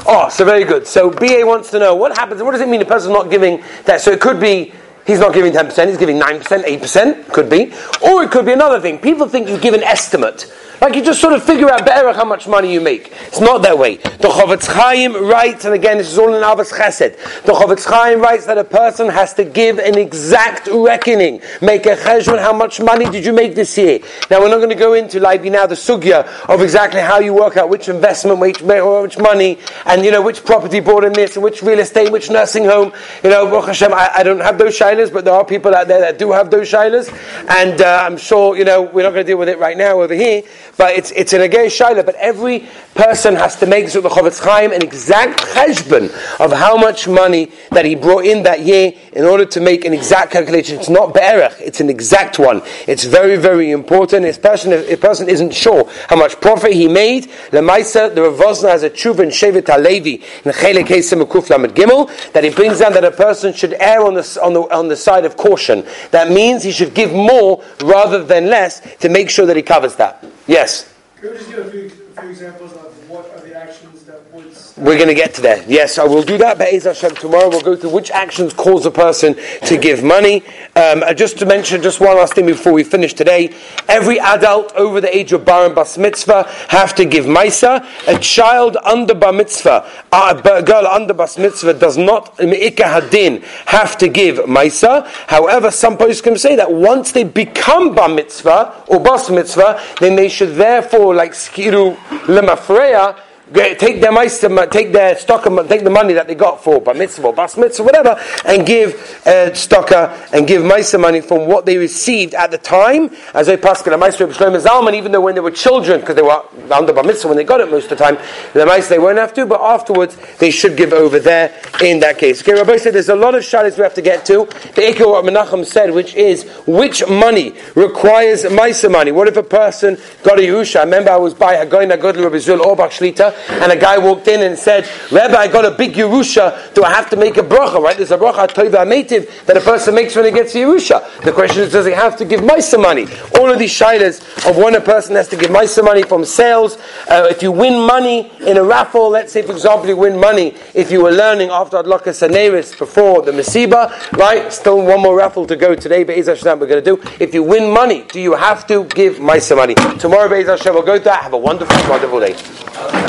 Oh, 0.07 0.29
so 0.29 0.45
very 0.45 0.65
good. 0.65 0.87
So 0.87 1.11
BA 1.11 1.43
wants 1.45 1.71
to 1.71 1.79
know 1.79 1.95
what 1.95 2.17
happens. 2.17 2.43
What 2.43 2.53
does 2.53 2.61
it 2.61 2.69
mean 2.69 2.83
a 2.83 2.85
person's 2.85 3.13
not 3.13 3.31
giving 3.31 3.63
that? 3.85 4.01
So 4.01 4.11
it 4.11 4.21
could 4.21 4.41
be 4.41 4.73
he's 5.07 5.21
not 5.21 5.33
giving 5.33 5.53
ten 5.53 5.67
percent. 5.67 5.91
He's 5.91 5.99
giving 5.99 6.19
nine 6.19 6.39
percent, 6.39 6.65
eight 6.67 6.81
percent. 6.81 7.29
Could 7.29 7.49
be, 7.49 7.73
or 8.03 8.23
it 8.25 8.31
could 8.31 8.47
be 8.47 8.53
another 8.53 8.81
thing. 8.81 8.99
People 8.99 9.29
think 9.29 9.49
you 9.49 9.59
give 9.59 9.75
an 9.75 9.83
estimate 9.83 10.53
Like 10.81 10.95
you 10.95 11.05
just 11.05 11.21
sort 11.21 11.35
of 11.35 11.43
figure 11.43 11.69
out 11.69 11.85
better 11.85 12.11
how 12.13 12.25
much 12.25 12.49
money 12.49 12.73
you 12.73 12.81
make. 12.81 13.13
It's 13.27 13.41
not 13.41 13.61
that 13.63 13.79
way. 13.79 13.97
The 13.97 14.29
Chofetz 14.29 14.67
Chaim 14.67 15.13
writes, 15.15 15.67
and 15.67 15.75
again, 15.75 15.99
this 15.99 16.11
is 16.11 16.19
all 16.19 16.35
in 16.35 16.43
Ahavas 16.43 16.73
Chesed. 16.73 17.17
The 17.45 17.53
Chofetz 17.53 17.85
Chaim 17.85 18.21
writes 18.21 18.47
that 18.47 18.57
a 18.57 18.65
person 18.65 19.09
has 19.11 19.35
to 19.35 19.45
give 19.45 19.79
an 19.79 19.99
exact 19.99 20.69
reckoning, 20.73 21.43
make 21.61 21.85
a 21.85 21.97
cheshbon. 21.97 22.39
How 22.39 22.55
much 22.55 22.81
money 22.81 23.11
did 23.11 23.27
you 23.27 23.33
make 23.35 23.55
this 23.55 23.77
year? 23.77 23.99
Now 24.31 24.41
we're 24.41 24.49
not 24.49 24.57
going 24.57 24.71
to 24.71 24.75
go 24.75 24.95
into 24.95 25.21
like 25.21 25.43
now 25.45 25.67
the 25.67 25.75
sugya 25.75 26.27
of 26.49 26.63
exactly 26.63 27.01
how 27.01 27.19
you 27.19 27.35
work 27.35 27.59
out 27.59 27.69
which 27.69 27.89
investment, 27.91 28.39
which 28.39 28.63
which 28.63 29.19
money, 29.19 29.59
and 29.85 30.03
you 30.03 30.11
know 30.11 30.23
which 30.23 30.45
property 30.45 30.81
bought 30.81 31.05
in 31.05 31.13
this, 31.13 31.37
and 31.37 31.45
which 31.45 31.63
real 31.63 31.81
estate, 31.81 32.11
which 32.11 32.31
nursing 32.31 32.65
home. 32.65 32.93
You 33.23 33.31
know, 33.31 33.47
Baruch 33.47 33.67
Hashem, 33.67 33.93
I, 33.93 34.11
I 34.17 34.23
don't 34.23 34.41
have 34.41 34.57
those 34.57 34.79
shilas, 34.79 35.13
but 35.13 35.25
there 35.27 35.35
are 35.35 35.45
people 35.45 35.75
out 35.75 35.89
there 35.89 36.01
that 36.01 36.19
do 36.19 36.33
have 36.33 36.51
those 36.51 36.71
shilas, 36.71 37.13
and 37.49 37.81
uh, 37.83 38.03
I'm 38.07 38.17
sure 38.17 38.57
you 38.57 38.65
know 38.65 38.83
we're 38.83 39.03
not 39.03 39.11
going 39.11 39.27
to 39.27 39.31
deal 39.31 39.39
with 39.39 39.51
it 39.51 39.59
right 39.59 39.77
now 39.77 40.01
over 40.01 40.15
here. 40.15 40.43
But 40.77 40.97
it's 40.97 41.11
it's 41.13 41.33
an 41.33 41.41
agay 41.41 41.67
shaila. 41.67 42.05
But 42.05 42.15
every 42.17 42.67
person 42.95 43.35
has 43.37 43.57
to 43.57 43.67
make 43.67 43.87
the 43.91 44.01
Chofetz 44.01 44.43
Chaim 44.43 44.73
an 44.73 44.83
exact 44.83 45.41
cheshbon 45.41 46.05
of 46.41 46.53
how 46.53 46.77
much 46.77 47.09
money 47.09 47.53
that 47.71 47.85
he 47.85 47.95
brought 47.95 48.25
in 48.25 48.43
that 48.45 48.61
year 48.61 48.93
in 49.13 49.25
order 49.25 49.45
to 49.45 49.61
make 49.61 49.85
an 49.85 49.93
exact 49.93 50.33
calculation. 50.33 50.79
It's 50.79 50.89
not 50.89 51.15
be'erech; 51.15 51.61
it's 51.61 51.81
an 51.81 51.91
exact 51.91 52.39
one. 52.39 52.63
It's 52.87 53.05
very 53.05 53.37
very 53.37 53.71
important. 53.71 54.27
Especially 54.27 54.73
if 54.73 54.91
a 54.93 54.97
person 54.97 55.29
isn't 55.29 55.55
sure 55.55 55.91
how 56.09 56.17
much 56.17 56.41
profit 56.41 56.73
he 56.73 56.89
made. 56.89 57.25
Lemaisa, 57.51 58.15
the 58.15 58.23
Rav 58.23 58.39
Wosner 58.39 58.71
has 58.71 58.83
a 58.83 58.91
tshuva 58.91 59.21
in 59.21 59.29
Shevet 59.31 59.67
Halevi 59.67 60.15
in 60.45 60.53
Chelek 60.53 60.87
Kuf 61.27 61.51
Lamed 61.51 61.75
Gimel 61.75 62.33
that 62.33 62.45
he 62.45 62.51
brings 62.51 62.79
down 62.81 62.93
that 62.95 63.05
a 63.05 63.11
person 63.11 63.53
should 63.53 63.75
err 63.75 64.05
on 64.05 64.15
the 64.15 64.39
on 64.43 64.53
the 64.53 64.63
on 64.75 64.89
the 64.89 64.97
side 64.97 65.25
of 65.25 65.37
caution. 65.37 65.85
That 66.11 66.31
means 66.31 66.63
he 66.63 66.73
should 66.73 66.95
give 66.95 67.13
more 67.13 67.63
rather 67.83 68.23
than 68.25 68.47
less 68.47 68.81
to 68.99 69.09
make 69.09 69.31
sure 69.31 69.47
that 69.47 69.57
he 69.57 69.63
covers 69.63 69.97
that. 69.97 70.25
Yes. 70.51 70.93
Could 71.21 71.31
we 71.31 71.37
just 71.39 71.49
give 71.49 71.65
a 71.65 71.71
few, 71.71 71.87
a 71.87 72.21
few 72.23 72.31
examples 72.31 72.73
of 72.73 73.09
what 73.09 73.31
are 73.31 73.41
the 73.41 73.55
actions 73.55 74.03
that 74.03 74.21
would 74.33 74.53
We're 74.81 74.97
going 74.97 75.09
to 75.09 75.15
get 75.15 75.35
to 75.35 75.43
that. 75.43 75.69
Yes, 75.69 75.99
I 75.99 76.05
will 76.05 76.23
do 76.23 76.39
that. 76.39 76.57
Be'ez 76.57 76.85
Hashem 76.85 77.15
tomorrow. 77.17 77.51
We'll 77.51 77.61
go 77.61 77.77
through 77.77 77.91
which 77.91 78.11
actions 78.11 78.55
cause 78.55 78.87
a 78.87 78.91
person 78.91 79.37
to 79.67 79.77
give 79.77 80.03
money. 80.03 80.43
Um, 80.75 81.03
uh, 81.03 81.13
just 81.13 81.39
to 81.41 81.47
mention, 81.47 81.83
just 81.83 82.01
one 82.01 82.17
last 82.17 82.33
thing 82.33 82.47
before 82.47 82.73
we 82.73 82.83
finish 82.83 83.13
today. 83.13 83.55
Every 83.89 84.19
adult 84.19 84.73
over 84.73 85.03
the 85.03 85.15
age 85.15 85.33
of 85.33 85.45
bar 85.45 85.67
and 85.67 85.75
bas 85.75 85.99
mitzvah 85.99 86.45
have 86.69 86.95
to 86.95 87.05
give 87.05 87.27
maisa. 87.27 87.87
A 88.09 88.19
child 88.19 88.79
under 88.83 89.15
bar 89.15 89.35
mitzvah, 89.35 89.87
uh, 90.13 90.41
a 90.43 90.63
girl 90.63 90.87
under 90.87 91.13
bas 91.13 91.37
mitzvah 91.37 91.75
does 91.75 91.99
not 91.99 92.39
me'ika 92.39 92.85
hadin 92.85 93.43
have 93.67 93.99
to 93.99 94.09
give 94.09 94.39
maisa. 94.47 95.07
However, 95.27 95.71
some 95.71 95.99
can 95.99 96.39
say 96.39 96.57
that 96.57 96.73
once 96.73 97.13
they 97.13 97.25
become 97.25 97.95
bar 97.95 98.09
mitzvah 98.09 98.85
or 98.89 98.99
bas 98.99 99.29
mitzvah, 99.29 99.79
then 100.01 100.17
they 100.17 100.31
should 100.31 100.55
therefore, 100.55 101.15
like 101.15 101.33
skiru 101.33 101.97
lemafreya, 102.25 103.21
take 103.53 104.01
their 104.01 104.13
meister, 104.13 104.49
take 104.67 104.93
their 104.93 105.17
stock, 105.17 105.45
take 105.69 105.85
the 105.85 105.91
money 105.91 106.15
that 106.15 106.27
they 106.27 106.35
got 106.35 106.63
for 106.63 106.81
bar 106.81 106.95
mitzvah 106.95 107.27
or 107.29 107.33
bas 107.33 107.57
mitzvah, 107.57 107.83
whatever, 107.83 108.21
and 108.45 108.67
give 108.67 108.95
uh, 109.27 109.51
stocker 109.51 110.11
and 110.33 110.47
give 110.47 110.65
meister 110.65 110.99
money 110.99 111.21
from 111.21 111.47
what 111.47 111.67
they 111.67 111.77
received 111.77 112.35
at 112.35 112.51
the 112.51 112.59
time. 112.59 113.11
As 113.35 113.49
I 113.49 113.57
pascal, 113.57 113.93
the 113.93 113.99
meister 113.99 114.25
of 114.25 114.31
Shlomo 114.31 114.61
Zalman, 114.61 114.95
even 114.95 115.13
though 115.13 115.21
when 115.21 115.35
they 115.35 115.41
were 115.41 115.51
children, 115.51 116.01
because 116.01 116.17
they 116.17 116.23
were 116.23 116.43
under 116.71 116.93
bar 116.93 117.05
mitzvah 117.05 117.29
when 117.29 117.37
they 117.37 117.45
got 117.45 117.61
it 117.61 117.71
most 117.71 117.91
of 117.91 117.99
the 117.99 118.05
time, 118.05 118.19
the 118.55 118.65
meister 118.67 118.95
they 118.95 118.99
won't 118.99 119.19
have 119.19 119.35
to, 119.35 119.47
but 119.47 119.61
afterwards 119.61 120.17
they 120.39 120.51
should 120.51 120.77
give 120.77 120.93
over 120.93 121.19
there 121.19 121.53
in 121.83 122.01
that 122.01 122.19
case. 122.19 122.43
Okay, 122.43 122.55
Rabbi 122.55 122.77
said 122.77 122.95
there's 122.95 123.09
a 123.09 123.17
lot 123.17 123.35
of 123.35 123.45
shadows 123.45 123.77
we 123.77 123.83
have 123.83 123.95
to 123.95 124.03
get 124.03 124.25
to. 124.27 124.47
The 124.75 124.83
Ikar 124.83 125.11
what 125.11 125.25
Menachem 125.25 125.65
said, 125.67 125.91
which 125.93 126.15
is 126.15 126.45
which 126.67 127.07
money 127.09 127.55
requires 127.75 128.49
meister 128.51 128.89
money. 128.89 129.13
What 129.13 129.29
if 129.29 129.37
a 129.37 129.43
person 129.43 129.99
got 130.23 130.39
a 130.39 130.43
Yerusha? 130.43 130.81
I 130.81 130.85
remember 130.85 131.11
I 131.11 131.17
was 131.17 131.35
by 131.35 131.57
Hagoyin 131.57 131.97
Agodl 131.97 132.23
Rabbi 132.23 132.37
Zul 132.37 132.61
Orbach 132.61 132.91
Shlita, 132.91 133.35
and 133.49 133.73
a 133.73 133.77
guy 133.77 133.99
walked 133.99 134.29
in 134.29 134.43
and 134.43 134.59
said, 134.59 134.89
Rabbi, 135.11 135.35
I 135.35 135.49
got 135.49 135.65
a 135.65 135.71
big 135.71 135.95
Yerusha, 135.95 136.75
do 136.75 136.85
I 136.85 136.91
have 136.91 137.11
to 137.11 137.17
make 137.17 137.37
a 137.37 137.43
bracha, 137.43 137.81
right? 137.81 137.97
There's 137.97 138.11
a 138.11 138.19
bracha, 138.19 138.49
Toiva 138.49 138.87
Metiv, 138.87 139.47
that 139.47 139.57
a 139.57 139.61
person 139.61 139.95
makes 139.95 140.17
when 140.17 140.25
he 140.25 140.31
gets 140.31 140.55
Yerusha. 140.55 141.23
The 141.23 141.33
question 141.33 141.63
is, 141.63 141.73
does 141.73 141.87
he 141.87 141.93
have 141.93 142.17
to 142.19 142.25
give 142.25 142.41
Maisa 142.41 142.81
money? 142.81 143.07
All 143.39 143.51
of 143.51 143.59
these 143.59 143.73
shilas 143.73 144.21
of 144.49 144.57
when 144.57 144.75
a 144.75 144.81
person 144.81 145.17
has 145.17 145.29
to 145.29 145.37
give 145.37 145.51
Maisa 145.51 145.85
money 145.85 146.03
from 146.03 146.25
sales. 146.25 146.77
Uh, 147.09 147.27
if 147.31 147.43
you 147.43 147.53
win 147.53 147.81
money 147.87 148.33
in 148.41 148.57
a 148.57 148.65
raffle, 148.65 149.11
let's 149.11 149.33
say, 149.33 149.43
for 149.43 149.53
example, 149.53 149.89
you 149.89 149.97
win 149.97 150.19
money 150.19 150.57
if 150.75 150.91
you 150.91 151.03
were 151.03 151.13
learning 151.13 151.51
after 151.51 151.77
Adlaka 151.77 152.13
Saneris 152.15 152.79
before 152.79 153.23
the 153.23 153.33
Masiba, 153.33 153.91
right? 154.13 154.53
Still 154.53 154.85
one 154.85 155.01
more 155.01 155.17
raffle 155.17 155.47
to 155.47 155.57
go 155.57 155.75
today, 155.75 156.05
but 156.05 156.17
Hashem 156.17 156.59
we're 156.59 156.67
going 156.67 156.83
to 156.83 156.97
do. 156.97 157.03
If 157.19 157.35
you 157.35 157.43
win 157.43 157.73
money, 157.73 158.05
do 158.13 158.21
you 158.21 158.35
have 158.35 158.67
to 158.69 158.85
give 158.85 159.17
Maisa 159.17 159.57
money? 159.57 159.75
Tomorrow, 159.99 160.29
Be'ez 160.29 160.47
Hashem, 160.47 160.75
we'll 160.75 160.83
go 160.83 160.99
to 160.99 161.05
that. 161.05 161.23
Have 161.23 161.33
a 161.33 161.39
wonderful, 161.39 161.77
wonderful 161.91 162.21
day. 162.21 162.35